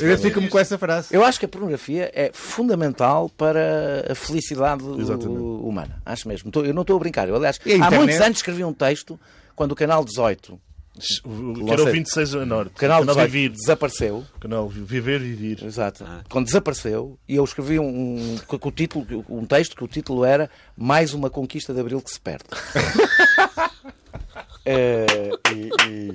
[0.00, 1.08] Identifico-me com essa frase.
[1.14, 6.00] Eu acho que a pornografia é fundamental para a felicidade humana.
[6.04, 6.50] Acho mesmo.
[6.54, 7.28] Eu não estou a brincar.
[7.28, 9.18] Eu, aliás, a há muitos anos escrevi um texto
[9.54, 10.58] quando o canal 18,
[11.24, 12.72] O- Que era o 26 a norte.
[12.72, 13.48] o canal 18 Viver.
[13.56, 14.24] desapareceu.
[14.40, 15.64] Canal Viver e Vir.
[15.64, 16.04] Exato.
[16.06, 16.22] Ah.
[16.28, 20.50] Quando desapareceu, e eu escrevi um, um, o título, um texto que o título era
[20.76, 22.44] Mais uma conquista de Abril que se perde.
[24.64, 25.06] É,
[25.54, 26.14] e, e-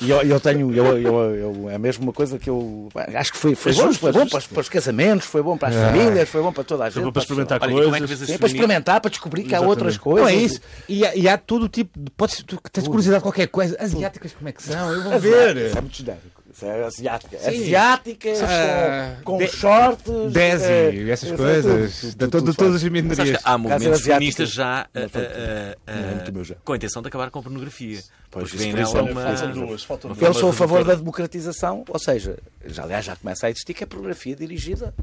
[0.00, 3.38] e eu, eu tenho, eu, eu, eu- é mesmo uma coisa que eu acho que
[3.38, 5.68] foi, foi É bom, foi é bom para, os- para os casamentos, foi bom para
[5.68, 6.94] as famílias, foi bom para toda a gente.
[6.94, 8.08] Foi bom para experimentar Olha, como é coisas.
[8.08, 10.22] vês as Sim, para experimentar, para descobrir que há outras coisas.
[10.22, 10.60] Não é isso.
[10.88, 12.10] E há, e há todo o tipo de.
[12.10, 13.76] Podes, tu tens curiosidade de qualquer coisa.
[13.80, 14.92] Asiáticas, como é que são?
[14.92, 15.56] Eu vou ver.
[15.56, 16.33] Isso é muito genérico.
[16.54, 17.36] Isso é asiática.
[17.38, 17.48] Sim.
[17.48, 20.32] Asiáticas, Ah, com, com de- shorts.
[20.32, 22.00] Desi, eh, essas eh, coisas.
[22.00, 23.40] tudo, De tudo, de todas as minorias.
[23.42, 26.54] há movimentos feministas já Não, ah, ah, é já.
[26.64, 28.00] com a intenção de acabar com a pornografia.
[28.30, 29.24] Pois, Porque vem nela é- uma...
[29.52, 29.86] Duas.
[30.20, 33.82] Eu sou a favor da democratização, ou seja, já, aliás, já começa a existir que
[33.82, 34.94] é pornografia dirigida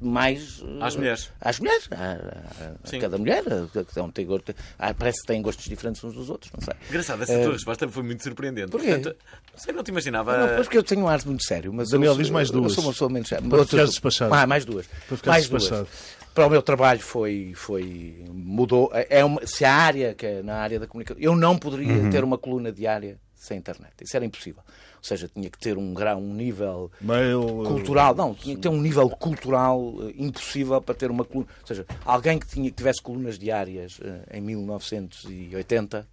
[0.00, 1.30] mais eh, Às mulheres.
[1.40, 3.42] Às mulheres, a, a- cada mulher.
[3.46, 6.60] a- cada um tem gosto- ah, parece que têm gostos diferentes uns dos outros, não
[6.64, 6.74] sei.
[6.88, 8.70] Engraçado, essa tua resposta foi muito surpreendente.
[8.70, 8.88] Porquê?
[8.94, 9.16] Portanto,
[9.52, 10.36] não sei, não te imaginava...
[10.48, 11.72] Não, porque eu tenho um ar muito sério.
[11.72, 12.64] Mas Daniel, eu diz mais duas.
[12.72, 13.48] Eu sou uma pessoa menos séria.
[13.48, 14.34] Para ficares despachado.
[14.34, 14.86] Ah, mais duas.
[15.08, 15.84] Para ficares despachado.
[15.84, 16.26] duas.
[16.34, 18.90] Para o meu trabalho foi, foi mudou.
[18.92, 22.10] É uma, se a área, que é na área da comunicação, eu não poderia Uhum.
[22.10, 23.92] ter uma coluna diária sem internet.
[24.02, 24.62] Isso era impossível.
[25.06, 27.62] Ou seja, tinha que ter um grau, um nível Mail.
[27.64, 31.46] cultural, não, tinha que ter um nível cultural eh, impossível para ter uma coluna.
[31.60, 36.08] Ou seja, alguém que, tinha, que tivesse colunas diárias eh, em 1980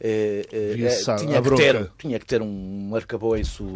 [0.00, 3.66] eh, eh, Via-se eh, à- tinha, que ter, tinha que ter um arcabouço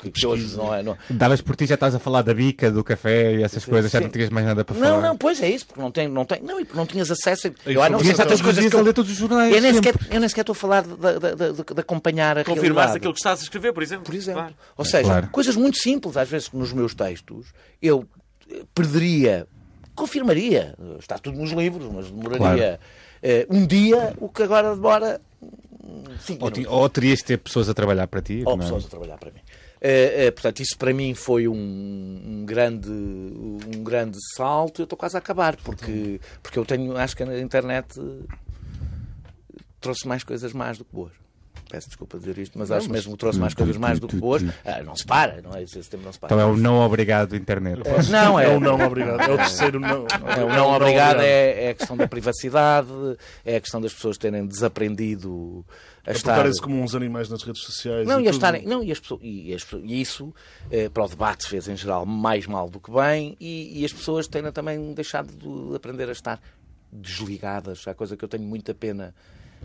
[0.00, 0.82] que, que hoje não é.
[0.82, 3.90] Não, Davas por ti, já estás a falar da bica, do café e essas coisas,
[3.90, 4.04] já sim.
[4.04, 5.00] não tinhas mais nada para não, falar.
[5.08, 7.48] não, pois é isso, porque não, tem, não, tem, não, e porque não tinhas acesso.
[7.48, 9.54] a- Eu, ah, não tantas todos coisas que a eu, ler todos os jornais.
[9.54, 12.44] eu, nem sequer, eu nem sequer estou a falar de, de- de- de- acompanhar a
[12.44, 14.04] Confirmaste aquilo que estás a escrever, por exemplo.
[14.04, 14.40] Por exemplo.
[14.40, 14.54] Claro.
[14.76, 15.28] Ou seja, claro.
[15.30, 17.48] coisas muito simples, às vezes, nos meus textos,
[17.82, 18.06] eu
[18.50, 19.46] eh, perderia,
[19.94, 22.80] confirmaria, está tudo nos livros, mas demoraria
[23.22, 25.20] eh, um dia o que agora demora
[26.20, 26.72] cinco Ou, minutos.
[26.72, 28.42] ou terias de ter pessoas a trabalhar para ti.
[28.44, 28.58] Ou é?
[28.58, 29.40] pessoas a trabalhar para mim.
[29.80, 34.82] Eh, eh, portanto, isso para mim foi um, um grande, um grande salto.
[34.82, 37.98] Eu estou quase a acabar, porque, porque eu tenho, acho que a internet
[39.80, 41.12] trouxe mais coisas más do que boas.
[41.70, 44.42] Peço desculpa dizer isto, mas acho mesmo que trouxe mais coisas más do que boas.
[44.64, 45.62] Ah, não se para, não é?
[45.62, 46.26] Esse sistema não se para.
[46.26, 47.80] Então é o não obrigado internet.
[48.10, 49.20] Não, é, É o não obrigado.
[49.20, 50.06] É o terceiro não.
[50.06, 52.88] é, o não obrigado é, é a questão da privacidade,
[53.44, 55.64] é a questão das pessoas terem desaprendido
[56.06, 56.32] a estar.
[56.32, 58.06] Apontarem-se como uns animais nas redes sociais.
[58.06, 60.34] Não, e e, estarem, não e, as pessoas, e, as e isso
[60.70, 63.92] eh, para o debate fez em geral mais mal do que bem e, e as
[63.92, 66.40] pessoas têm também deixado de aprender a estar
[66.92, 67.86] desligadas.
[67.86, 69.14] A coisa que eu tenho muita pena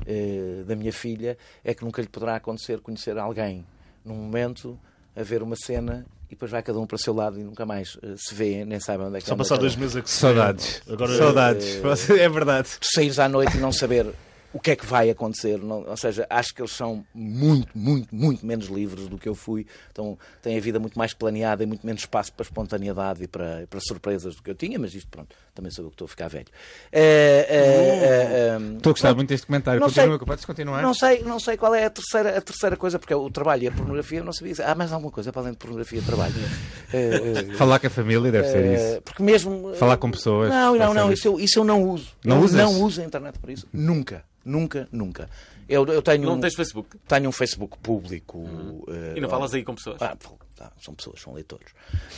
[0.05, 3.65] eh, da minha filha é que nunca lhe poderá acontecer conhecer alguém
[4.03, 4.77] num momento,
[5.15, 7.65] a ver uma cena e depois vai cada um para o seu lado e nunca
[7.65, 10.09] mais eh, se vê, nem sabe onde é que Só passar dois meses é que
[10.09, 10.81] se Saudades.
[10.89, 11.75] Agora, Saudades.
[11.77, 12.69] Você- É verdade.
[12.79, 14.07] Tu saíres à noite e não saber
[14.55, 15.57] o que é que vai acontecer.
[15.57, 19.35] Não- ou seja, acho que eles são muito, muito, muito menos livres do que eu
[19.35, 19.67] fui.
[19.91, 23.67] Então têm a vida muito mais planeada e muito menos espaço para espontaneidade e para,
[23.69, 26.07] para surpresas do que eu tinha, mas isto, pronto, também sou eu que estou a
[26.07, 26.45] ficar velho.
[26.89, 29.81] Eh, eh, eh, Estou a gostar muito deste comentário.
[29.81, 30.25] Não Continua, sei.
[30.25, 30.81] podes continuar?
[30.81, 33.67] não sei, não sei qual é a terceira, a terceira coisa, porque o trabalho e
[33.67, 34.53] a pornografia eu não sabia.
[34.65, 36.33] Há mais alguma coisa para além de pornografia e trabalho?
[37.57, 39.01] Falar com a família deve ser isso.
[39.01, 39.73] Porque mesmo.
[39.75, 41.11] Falar com pessoas, Não, não, não.
[41.11, 41.27] isso.
[41.27, 42.07] Eu, isso eu não uso.
[42.23, 42.57] Não usas?
[42.57, 43.67] não uso a internet para isso.
[43.73, 44.23] Nunca.
[44.45, 45.27] Nunca, nunca.
[45.67, 46.95] Eu, eu tenho, Não um, tens Facebook?
[47.07, 48.45] tenho um Facebook público.
[48.87, 49.99] eh, E não falas aí com pessoas?
[49.99, 50.15] ah,
[50.61, 51.65] ah, são pessoas, são leitores.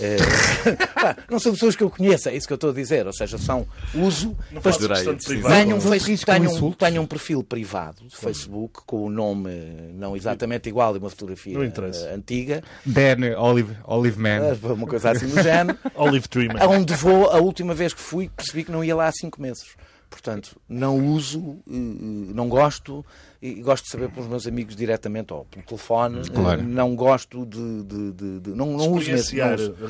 [0.01, 0.17] Eh,
[0.97, 3.07] ah, não são pessoas que eu conheço, é isso que eu estou a dizer.
[3.07, 3.65] Ou seja, são
[3.95, 4.35] uso.
[4.61, 5.29] faz questão de sim.
[5.29, 5.55] privado.
[5.55, 9.49] Tenho um, Não face- tenho, um, tenho um perfil privado de Facebook com o nome
[9.93, 14.39] não exatamente igual e uma fotografia Não eh, antiga, Dan Olive, Olive Man.
[14.39, 15.79] eh, uma coisa assim do género.
[15.95, 16.59] Olive Tree Man.
[16.59, 19.65] Aonde vou, a última vez que fui, percebi que não ia lá há cinco meses.
[20.09, 23.05] Portanto, não uso, eh, não gosto,
[23.41, 26.19] e gosto de saber pelos meus amigos diretamente ou pelo telefone.
[26.19, 26.63] eh, Claro.
[26.63, 27.83] Não gosto de.
[27.83, 29.37] de- de- de- não, não uso mesmo.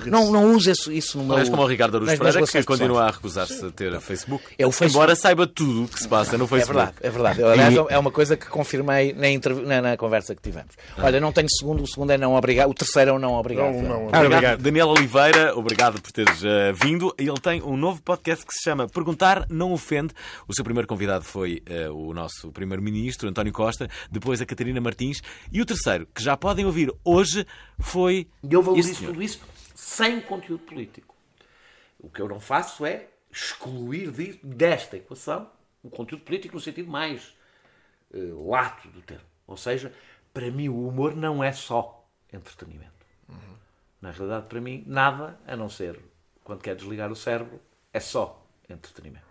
[0.08, 1.34] Não, não, não uso isso, isso no meu.
[1.34, 4.44] Aliás, como o Ricardo Aruz Pereira, que continua a recusar-se a ter Facebook.
[4.58, 4.92] É o Facebook.
[4.98, 6.76] Embora saiba tudo o que se passa no É Facebook.
[6.78, 7.42] verdade, é verdade.
[7.42, 10.72] Eu, aliás, é uma coisa que confirmei na, entrev- na, na conversa que tivemos.
[10.98, 13.74] Olha, não tenho segundo, o segundo é não obrigado, o terceiro é o não obrigado.
[13.74, 13.96] Não, não.
[13.96, 14.62] Ah, Obrigado, obrigado.
[14.62, 17.14] Daniel Oliveira, obrigado por teres eh, vindo.
[17.18, 20.14] Ele tem um novo podcast que se chama Perguntar Não Ofende.
[20.48, 25.22] O seu primeiro convidado foi eh, o nosso primeiro-ministro, António Costa, depois a Catarina Martins,
[25.52, 27.46] e o terceiro, que já podem ouvir hoje,
[27.78, 28.28] foi.
[28.42, 29.40] E eu valorizo tudo isso
[29.76, 31.16] sem conteúdo político.
[32.00, 34.12] O que eu não faço é excluir
[34.44, 35.50] desta equação
[35.84, 37.36] o conteúdo político no sentido mais
[38.12, 39.24] eh, lato do termo.
[39.46, 39.94] Ou seja,
[40.34, 42.98] para mim o humor não é só entretenimento.
[44.02, 46.00] Na realidade, para mim, nada a não ser,
[46.44, 47.60] quando quer desligar o cérebro,
[47.92, 49.27] é só entretenimento.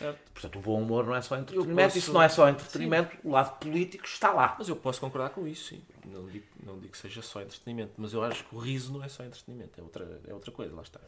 [0.00, 0.18] Certo.
[0.32, 1.92] Portanto, o bom humor não é só entretenimento.
[1.92, 4.56] posso- se não é só entretenimento, o lado político está lá.
[4.58, 5.82] Mas eu posso concordar com isso, sim.
[6.06, 9.04] Não digo, não digo que seja só entretenimento, mas eu acho que o riso não
[9.04, 10.98] é só entretenimento, é outra, é outra coisa, lá está.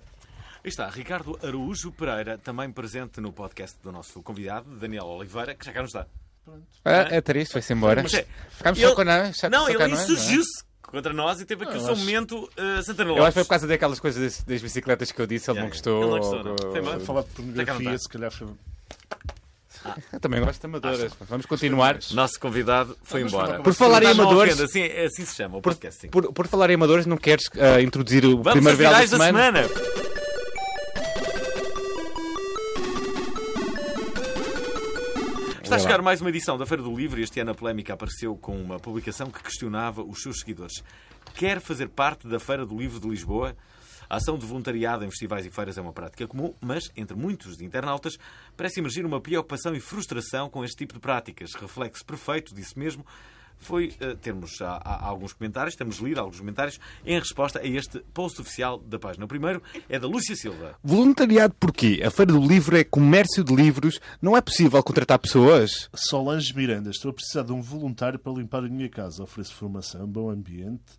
[0.64, 5.64] Aí está, Ricardo Araújo Pereira, também presente no podcast do nosso convidado, Daniel Oliveira, que
[5.64, 6.06] já cá não está.
[6.84, 8.02] Ah, é triste, foi-se embora.
[8.02, 9.36] Mas é, Ficámos ele- só com nós.
[9.38, 9.90] só- Não, ele não é?
[9.90, 13.22] insurgiu-se contra nós e teve aqui o seu momento uh, Santana Eu Lopes.
[13.24, 15.62] acho que foi por causa daquelas coisas das, das bicicletas que eu disse, ele Yeah,
[15.62, 16.02] não gostou.
[16.02, 16.76] ele não gostou, não.
[16.76, 17.00] ou- mal.
[17.00, 18.48] Falar de não pornografia, se calhar foi.
[20.12, 21.12] Eu também gosto de amadoras.
[21.28, 21.98] Vamos continuar.
[22.12, 23.60] Nosso convidado foi embora.
[23.60, 26.00] Por falar em amadores- Assim, assim se chama o podcast.
[26.02, 26.08] sim.
[26.08, 29.10] por, por falar em amadores, não queres ah, introduzir o Vamos primeiro viral da virais
[29.10, 29.64] da semana?
[29.68, 29.92] semana.
[35.62, 37.94] Está a chegar mais uma edição da Feira do Livro e este ano a polémica
[37.94, 40.82] apareceu com uma publicação que questionava os seus seguidores.
[41.34, 43.56] Quer fazer parte da Feira do Livro de Lisboa?
[44.12, 47.62] A ação de voluntariado em festivais e feiras é uma prática comum, mas entre muitos
[47.62, 48.18] internautas
[48.54, 51.54] parece emergir uma preocupação e frustração com este tipo de práticas.
[51.54, 53.06] Reflexo perfeito disso mesmo
[53.56, 58.78] foi eh, termos alguns comentários, temos lido alguns comentários em resposta a este post oficial
[58.80, 59.24] da página.
[59.24, 60.76] O primeiro é da Lúcia Silva.
[60.84, 62.02] Voluntariado porquê?
[62.04, 63.98] A Feira do Livro é comércio de livros.
[64.20, 65.88] Não é possível contratar pessoas?
[65.94, 69.22] Solange Miranda, estou a precisar de um voluntário para limpar a minha casa.
[69.22, 70.98] Ofereço formação, bom ambiente.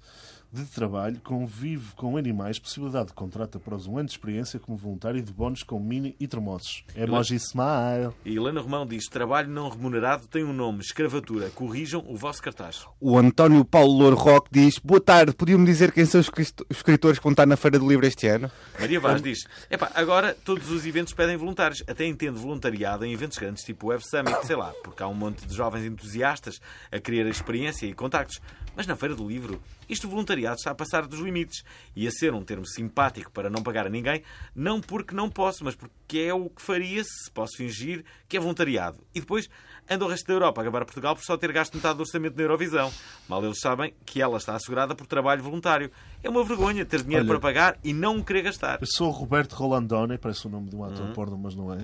[0.61, 5.17] De trabalho, convive com animais, possibilidade de contrato após um ano de experiência como voluntário
[5.17, 6.83] e de bónus com mini e termossos.
[6.95, 8.11] Emoji smile.
[8.23, 11.49] E Helena Romão diz: trabalho não remunerado tem um nome, escravatura.
[11.49, 12.85] Corrijam o vosso cartaz.
[12.99, 16.77] O António Paulo Louro Roque diz: Boa tarde, podiam-me dizer quem são os escrit- os
[16.77, 18.51] escritores que vão estar na Feira do Livro este ano?
[18.79, 19.39] Maria Vaz diz:
[19.71, 21.83] epá, agora todos os eventos pedem voluntários.
[21.87, 25.13] Até entendo voluntariado em eventos grandes, tipo o Web Summit, sei lá, porque há um
[25.13, 26.59] monte de jovens entusiastas
[26.91, 28.39] a querer experiência e contactos.
[28.75, 31.63] Mas na Feira do Livro, isto voluntariado está a passar dos limites
[31.95, 34.23] e a ser um termo simpático para não pagar a ninguém,
[34.55, 38.39] não porque não posso, mas porque é o que faria se posso fingir que é
[38.39, 38.99] voluntariado.
[39.13, 39.47] E depois
[39.89, 42.35] anda o resto da Europa a gabar Portugal por só ter gasto metade do orçamento
[42.35, 42.91] na Eurovisão.
[43.27, 45.91] Mal eles sabem que ela está assegurada por trabalho voluntário.
[46.23, 48.79] É uma vergonha ter dinheiro Olha, para pagar e não querer gastar.
[48.81, 51.13] Eu sou Roberto Rolandone, parece o nome de um ator Uhum.
[51.13, 51.77] porno, mas não é.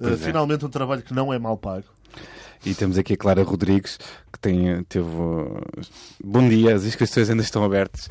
[0.00, 0.16] Uh, é.
[0.16, 1.86] Finalmente um trabalho que não é mal pago.
[2.66, 3.98] E temos aqui a Clara Rodrigues,
[4.32, 5.04] que tem, teve.
[5.06, 5.60] uh,
[6.24, 8.08] Bom dia, as inscrições ainda estão abertas.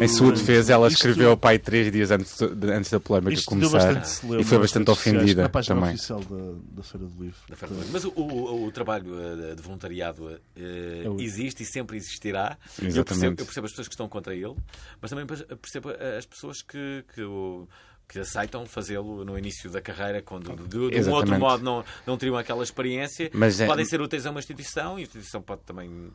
[0.00, 3.32] Em sua defesa, ela Isto- escreveu ao pai três dias antes, de- antes da polémica
[3.34, 3.90] Isto deu começar.
[4.00, 5.94] E foi nas bastante sociais, ofendida Na página também.
[5.94, 7.38] oficial da, da Feira do Livro.
[7.48, 7.92] Da Feira do Livro.
[7.92, 9.14] Mas o, o- o trabalho
[9.50, 12.56] eh, de voluntariado É o- existe e sempre existirá.
[12.80, 13.04] Eu Exatamente.
[13.20, 14.54] percebo, eu percebo as pessoas que estão contra ele,
[15.02, 17.66] mas também percebo as pessoas que, que, o-
[18.08, 22.16] que aceitam fazê-lo no início da carreira, quando de, de um outro modo não, não
[22.16, 23.30] teriam aquela experiência.
[23.34, 26.10] Mas é- Podem ser úteis a uma instituição e a instituição pode também.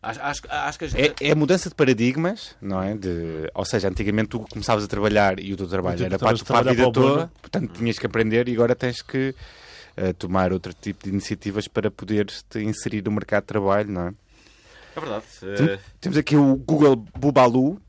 [0.00, 2.94] Acho, acho, acho que as- É, é a mudança de paradigmas, não é?
[2.96, 6.58] De, ou seja, antigamente tu começavas a trabalhar e o teu trabalho era para, para
[6.70, 7.30] a vida toda, bono.
[7.42, 9.34] portanto tinhas que aprender e agora tens que
[9.96, 14.02] eh, tomar outro tipo de iniciativas para poderes te inserir no mercado de trabalho, não
[14.06, 14.14] é?
[14.94, 15.24] É verdade.
[15.56, 17.80] Tem- eh, Temos aqui o Google Bubalu.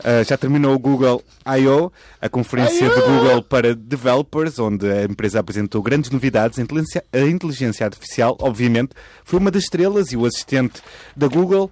[0.00, 5.38] Uh, já terminou o Google I.O., a conferência de Google para developers, onde a empresa
[5.38, 6.58] apresentou grandes novidades.
[6.58, 8.90] A inteligência, artificial, obviamente,
[9.24, 10.82] foi uma das estrelas e o assistente
[11.16, 11.70] da Google,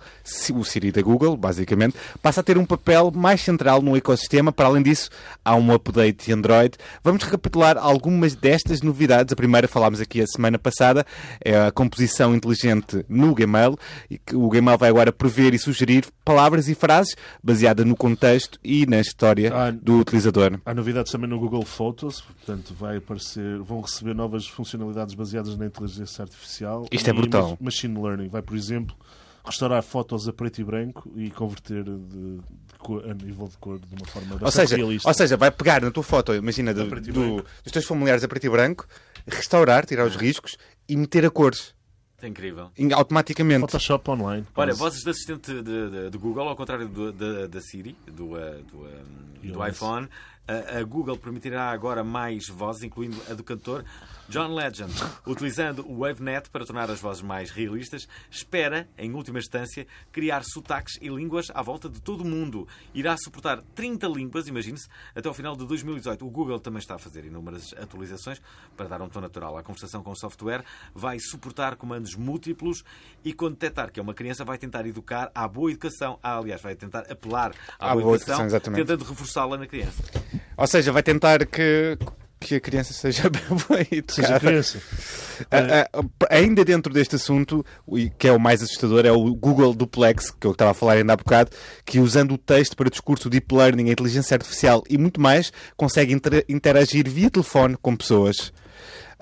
[0.55, 4.53] o Siri da Google, basicamente, passa a ter um papel mais central no ecossistema.
[4.53, 5.11] Para além disso,
[5.45, 6.77] há um update de Android.
[7.03, 9.33] Vamos recapitular algumas destas novidades.
[9.33, 11.05] A primeira falámos aqui a semana passada,
[11.45, 13.77] é a composição inteligente no Gmail.
[14.11, 18.87] E o Gmail vai agora prever e sugerir palavras e frases baseada no contexto e
[18.87, 20.59] na história Ah, do utilizador.
[20.65, 25.67] Há novidades também no Google Photos, portanto vai aparecer, vão receber novas funcionalidades baseadas na
[25.67, 26.87] inteligência artificial.
[26.91, 27.51] Isto é brutal.
[27.51, 28.95] ma- Machine Learning vai, por exemplo,
[29.45, 32.41] restaurar fotos a preto e branco e converter de, de
[32.79, 35.09] cor- a nível de cor de uma forma Ou seja, realista.
[35.09, 38.47] ou seja, vai pegar na tua foto, imagina, do- do- dos teus familiares a preto
[38.47, 38.87] e branco,
[39.27, 40.57] restaurar, tirar os riscos
[40.89, 41.75] e meter a cores
[42.23, 42.71] é incrível.
[42.95, 43.61] automaticamente.
[43.61, 44.47] Photoshop online.
[44.55, 44.79] Olha, quase.
[44.79, 48.61] vozes de assistente de, de- de Google, ao contrário do- da- da Siri, do, eh,
[48.71, 50.09] do, eh, do iPhone,
[50.47, 53.85] a, a Google permitirá agora mais vozes, incluindo a do cantor
[54.33, 54.91] John Legend.
[55.27, 60.99] Utilizando o WaveNet para tornar as vozes mais realistas, espera, em última instância, criar sotaques
[61.03, 62.67] e línguas à volta de todo o mundo.
[62.95, 66.27] Irá suportar 30 línguas, imagine-se, até ao final de 2018.
[66.27, 68.41] O Google também está a fazer inúmeras atualizações
[68.75, 70.65] para dar um tom natural à conversação com o software.
[70.95, 72.83] Vai suportar comandos múltiplos
[73.23, 76.19] e, quando detectar que é uma criança, vai tentar educar à boa educação.
[76.23, 80.03] Ah, aliás, vai tentar apelar à, À boa, educação, educação, tentando reforçá-la na criança.
[80.57, 81.99] Ou seja, vai tentar que,
[82.43, 84.41] que a criança seja bem Seja educada.
[84.41, 84.79] criança.
[85.51, 87.65] Ah, ah, ainda dentro deste assunto,
[88.19, 91.13] que é o mais assustador, é o Google Duplex, que eu estava a falar ainda
[91.13, 91.51] há bocado,
[91.85, 96.13] que usando o texto para discurso, deep learning, a inteligência artificial e muito mais, consegue
[96.13, 98.53] inter- interagir via telefone com pessoas.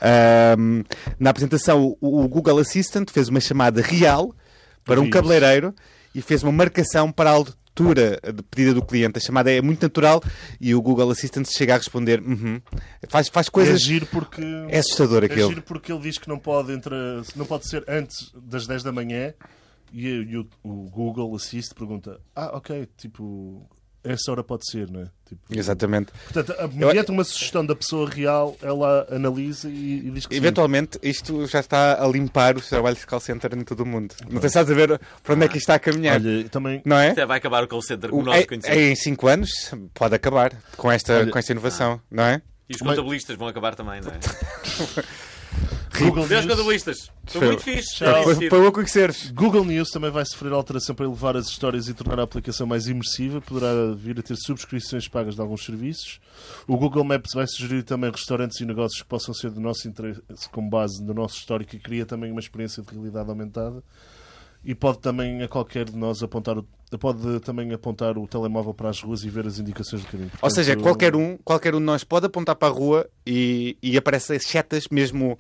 [0.03, 0.83] Ahm,
[1.18, 4.35] na apresentação, o, Google Assistant fez uma chamada real
[4.85, 5.75] para um cabeleireiro
[6.14, 7.45] e fez uma marcação para a
[7.81, 9.18] altura de pedida do cliente.
[9.18, 10.22] A chamada é muito natural
[10.61, 12.61] e o Google Assistant chega a responder uhum.
[13.09, 13.83] faz, faz É coisas.
[13.83, 14.43] giro porque.
[14.68, 15.49] É assustador É aquilo.
[15.49, 16.95] giro porque ele diz que não pode, entre,
[17.37, 19.33] não pode ser antes das 10 da manhã
[19.93, 23.66] e, e o, o Google Assist pergunta: Ah, ok, tipo,
[24.05, 25.07] essa hora pode ser, não é?
[25.28, 26.11] Tipo, Exatamente.
[26.32, 30.38] Portanto, mediante uma sugestão da pessoa real, ela analisa e, e diz que sim.
[30.40, 34.14] Eventualmente, isto já está a limpar os trabalhos de call center em todo o mundo.
[34.28, 36.20] Não tens a ver para onde é que isto está a caminhar.
[36.20, 37.11] Olha, também não é?
[37.11, 38.76] Até vai acabar o call center como O- nós é- conhecemos.
[38.76, 39.51] é em 5 anos
[39.94, 42.42] pode acabar com esta, Olha- com esta inovação, não é?
[42.68, 44.18] E os contabilistas vão acabar também, não é?
[46.05, 47.11] Google Deus News, contabilistas!
[47.26, 47.96] São muito fixe.
[47.96, 48.24] Tchau.
[48.24, 49.30] Foi, bom conheceres.
[49.30, 52.88] Google News também vai sofrer alteração para elevar as histórias e tornar a aplicação mais
[52.88, 53.40] imersiva.
[53.40, 56.20] Poderá vir a ter subscrições pagas de alguns serviços.
[56.66, 60.20] O Google Maps vai sugerir também restaurantes e negócios que possam ser do nosso interesse
[60.51, 63.82] com base no nosso histórico e cria também uma experiência de realidade aumentada.
[64.62, 66.66] E pode também a qualquer de nós apontar o,
[66.98, 70.30] pode também apontar o telemóvel para as ruas e ver as indicações do caminho.
[70.42, 73.78] Ou seja, Portanto, qualquer um, qualquer um de nós pode apontar para a rua e,
[73.82, 75.38] e aparecem setas mesmo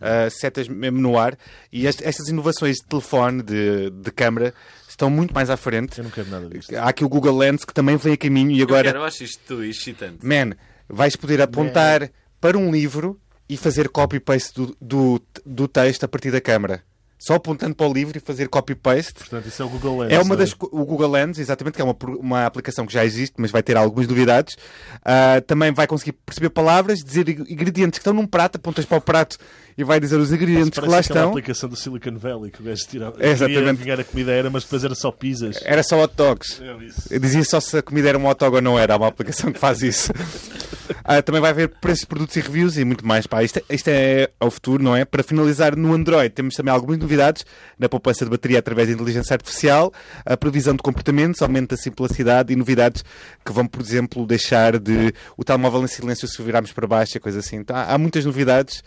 [0.00, 1.36] uh, setas mesmo no ar.
[1.72, 4.52] E est- estas inovações de telefone, de, de câmara,
[4.88, 5.98] estão muito mais à frente.
[5.98, 6.74] Eu não quero nada disto.
[6.76, 9.04] Há aqui o Google Lens que também vem a caminho e Eu, agora, quero, eu
[9.04, 10.24] acho isto tudo excitante.
[10.26, 10.52] man,
[10.88, 13.18] vais poder apontar para um livro
[13.48, 16.82] e fazer copy-paste do, do, do texto a partir da câmara.
[17.20, 19.14] Só apontando para o livro e fazer copy-paste.
[19.14, 20.12] Portanto, isso é o Google Lens.
[20.12, 20.52] É uma não das.
[20.52, 23.76] O Google Lens, exatamente, que é uma, uma aplicação que já existe, mas vai ter
[23.76, 24.56] algumas novidades.
[25.04, 28.98] Ah, também vai conseguir perceber palavras, dizer ing- ingredientes que estão num prato, apontas para
[28.98, 29.36] o prato
[29.78, 31.28] e vai dizer os ingredientes que lá estão.
[31.28, 33.14] aplicação do Silicon Valley que o gajo tirava.
[33.20, 33.78] É, exatamente.
[33.78, 35.60] Queria a comida era, mas depois era só pizzas.
[35.64, 36.60] Era só hot dogs.
[36.60, 37.14] É.
[37.14, 38.94] Eu dizia só se a comida era um hot dog ou não era.
[38.94, 40.12] Há uma aplicação que faz isso.
[41.04, 43.26] Ah, também vai haver preços de produtos e reviews e muito mais.
[43.26, 45.04] Pá, isto, isto é ao futuro, não é?
[45.04, 47.44] Para finalizar, no Android temos também algumas novidades
[47.78, 49.92] na poupança de bateria através da inteligência artificial,
[50.24, 53.04] a previsão de comportamentos, aumento da simplicidade e novidades
[53.44, 57.20] que vão, por exemplo, deixar de o telemóvel em silêncio se virarmos para baixo e
[57.20, 57.56] coisa assim.
[57.56, 58.82] Então, há muitas novidades.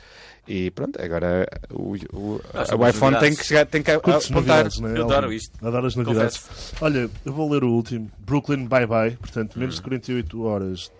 [0.48, 4.22] E pronto, agora o, o, Ah, o iPhone tem que, chegar, tem que apontar.
[4.32, 4.98] novidades, não é?
[4.98, 5.66] Eu adoro isto.
[5.66, 6.74] Adoro as novidades.
[6.82, 8.12] Olha, eu vou ler o último.
[8.20, 9.18] Brooklyn Bye Bye.
[9.18, 10.92] Portanto, menos de 48 horas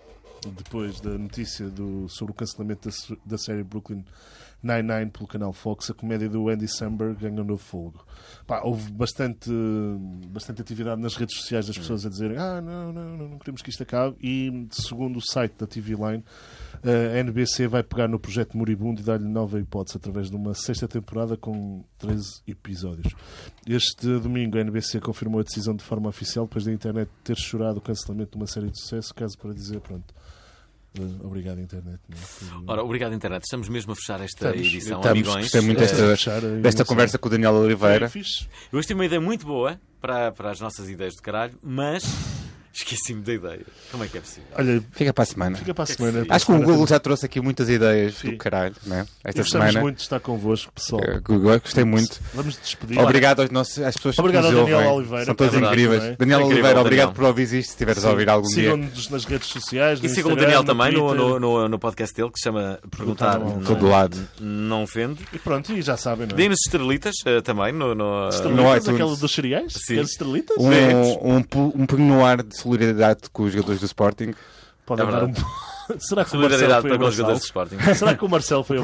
[0.56, 4.04] depois da notícia do, sobre o cancelamento da, da série Brooklyn
[4.62, 8.04] Nine-Nine pelo canal Fox, a comédia do Andy Samberg ganhou novo fogo.
[8.46, 9.50] Pá, houve bastante,
[10.28, 13.60] bastante atividade nas redes sociais das pessoas a dizerem ah, não, não, não, não queremos
[13.60, 14.16] que isto acabe.
[14.22, 16.24] E, segundo o site da TV Line,
[16.84, 20.88] a NBC vai pegar no projeto Moribundo e dar-lhe nova hipótese através de uma sexta
[20.88, 23.14] temporada com 13 episódios.
[23.66, 27.78] Este domingo a NBC confirmou a decisão de forma oficial depois da internet ter chorado
[27.78, 30.12] o cancelamento de uma série de sucesso, caso para dizer, pronto,
[30.98, 32.00] eh, obrigado internet.
[32.08, 32.62] não é?
[32.66, 33.44] Ora, obrigado, internet.
[33.44, 34.66] Estamos mesmo a fechar esta Estamos.
[34.66, 35.42] edição, Estamos, amigões.
[35.44, 38.10] gostei muito desta, desta conversa com o Daniel Oliveira.
[38.72, 42.02] Eu hoje tive uma ideia muito boa para, para as nossas ideias de caralho, mas
[42.72, 43.60] esqueci-me da ideia.
[43.90, 44.44] Como é que é possível?
[44.56, 45.56] Olha, Fica para a semana.
[45.56, 46.26] fica para a semana.
[46.28, 48.30] Acho que o Google já trouxe aqui muitas ideias Sim.
[48.32, 49.06] do caralho, né?
[49.24, 49.80] Esta semana.
[49.80, 51.02] muito de estar convosco, pessoal.
[51.22, 52.20] Google, gostei muito.
[52.34, 52.98] Vamos despedir.
[52.98, 54.98] Obrigado aos nossos, às pessoas Obrigado que nos ao Daniel ouvem.
[54.98, 56.02] Oliveira, São todos é verdade, incríveis.
[56.04, 56.16] é?
[56.16, 57.14] Daniel É incrível, Oliveira, obrigado Daniel.
[57.20, 58.54] por ouvir isto, se estiveres a ouvir algum dia.
[58.56, 60.00] Sigam-nos nas redes sociais.
[60.02, 62.78] E sigam o Daniel no também no, no, no, no podcast dele que se chama
[62.96, 64.16] Perguntar Todo lado.
[64.40, 65.20] não ofende.
[65.32, 66.36] E pronto, e já sabem, não é?
[66.36, 69.72] Deem-nos estrelitas eh, também no, no, Estrelitas, aquela dos cereais?
[69.74, 70.00] Sim.
[70.00, 70.56] Estrelitas?
[70.58, 71.44] Um, um,
[71.94, 74.34] um no ar de solidariedade com os jogadores do Sporting.
[74.86, 75.34] Podem É dar um...
[75.98, 77.78] Será que o Marcelo solidariedade foi para com os jogadores do Sporting.
[77.94, 78.78] Será que o Marcelo foi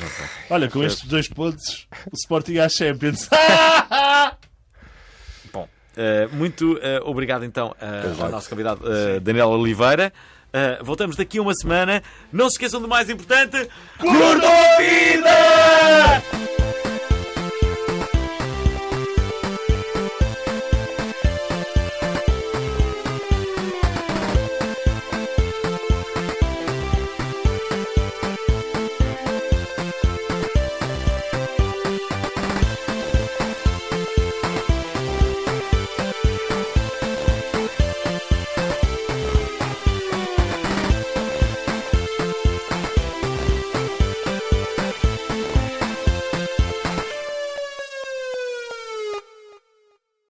[0.00, 0.26] não sei.
[0.50, 3.28] Olha, com estes dois pontos, o Sporting à Champions.
[5.52, 8.82] Bom, eh, muito eh, obrigado então eh, ao nosso convidado
[9.20, 10.12] Daniel Oliveira.
[10.82, 12.02] Voltamos daqui a uma semana.
[12.32, 16.51] Não se esqueçam do mais importante: curtam a vida!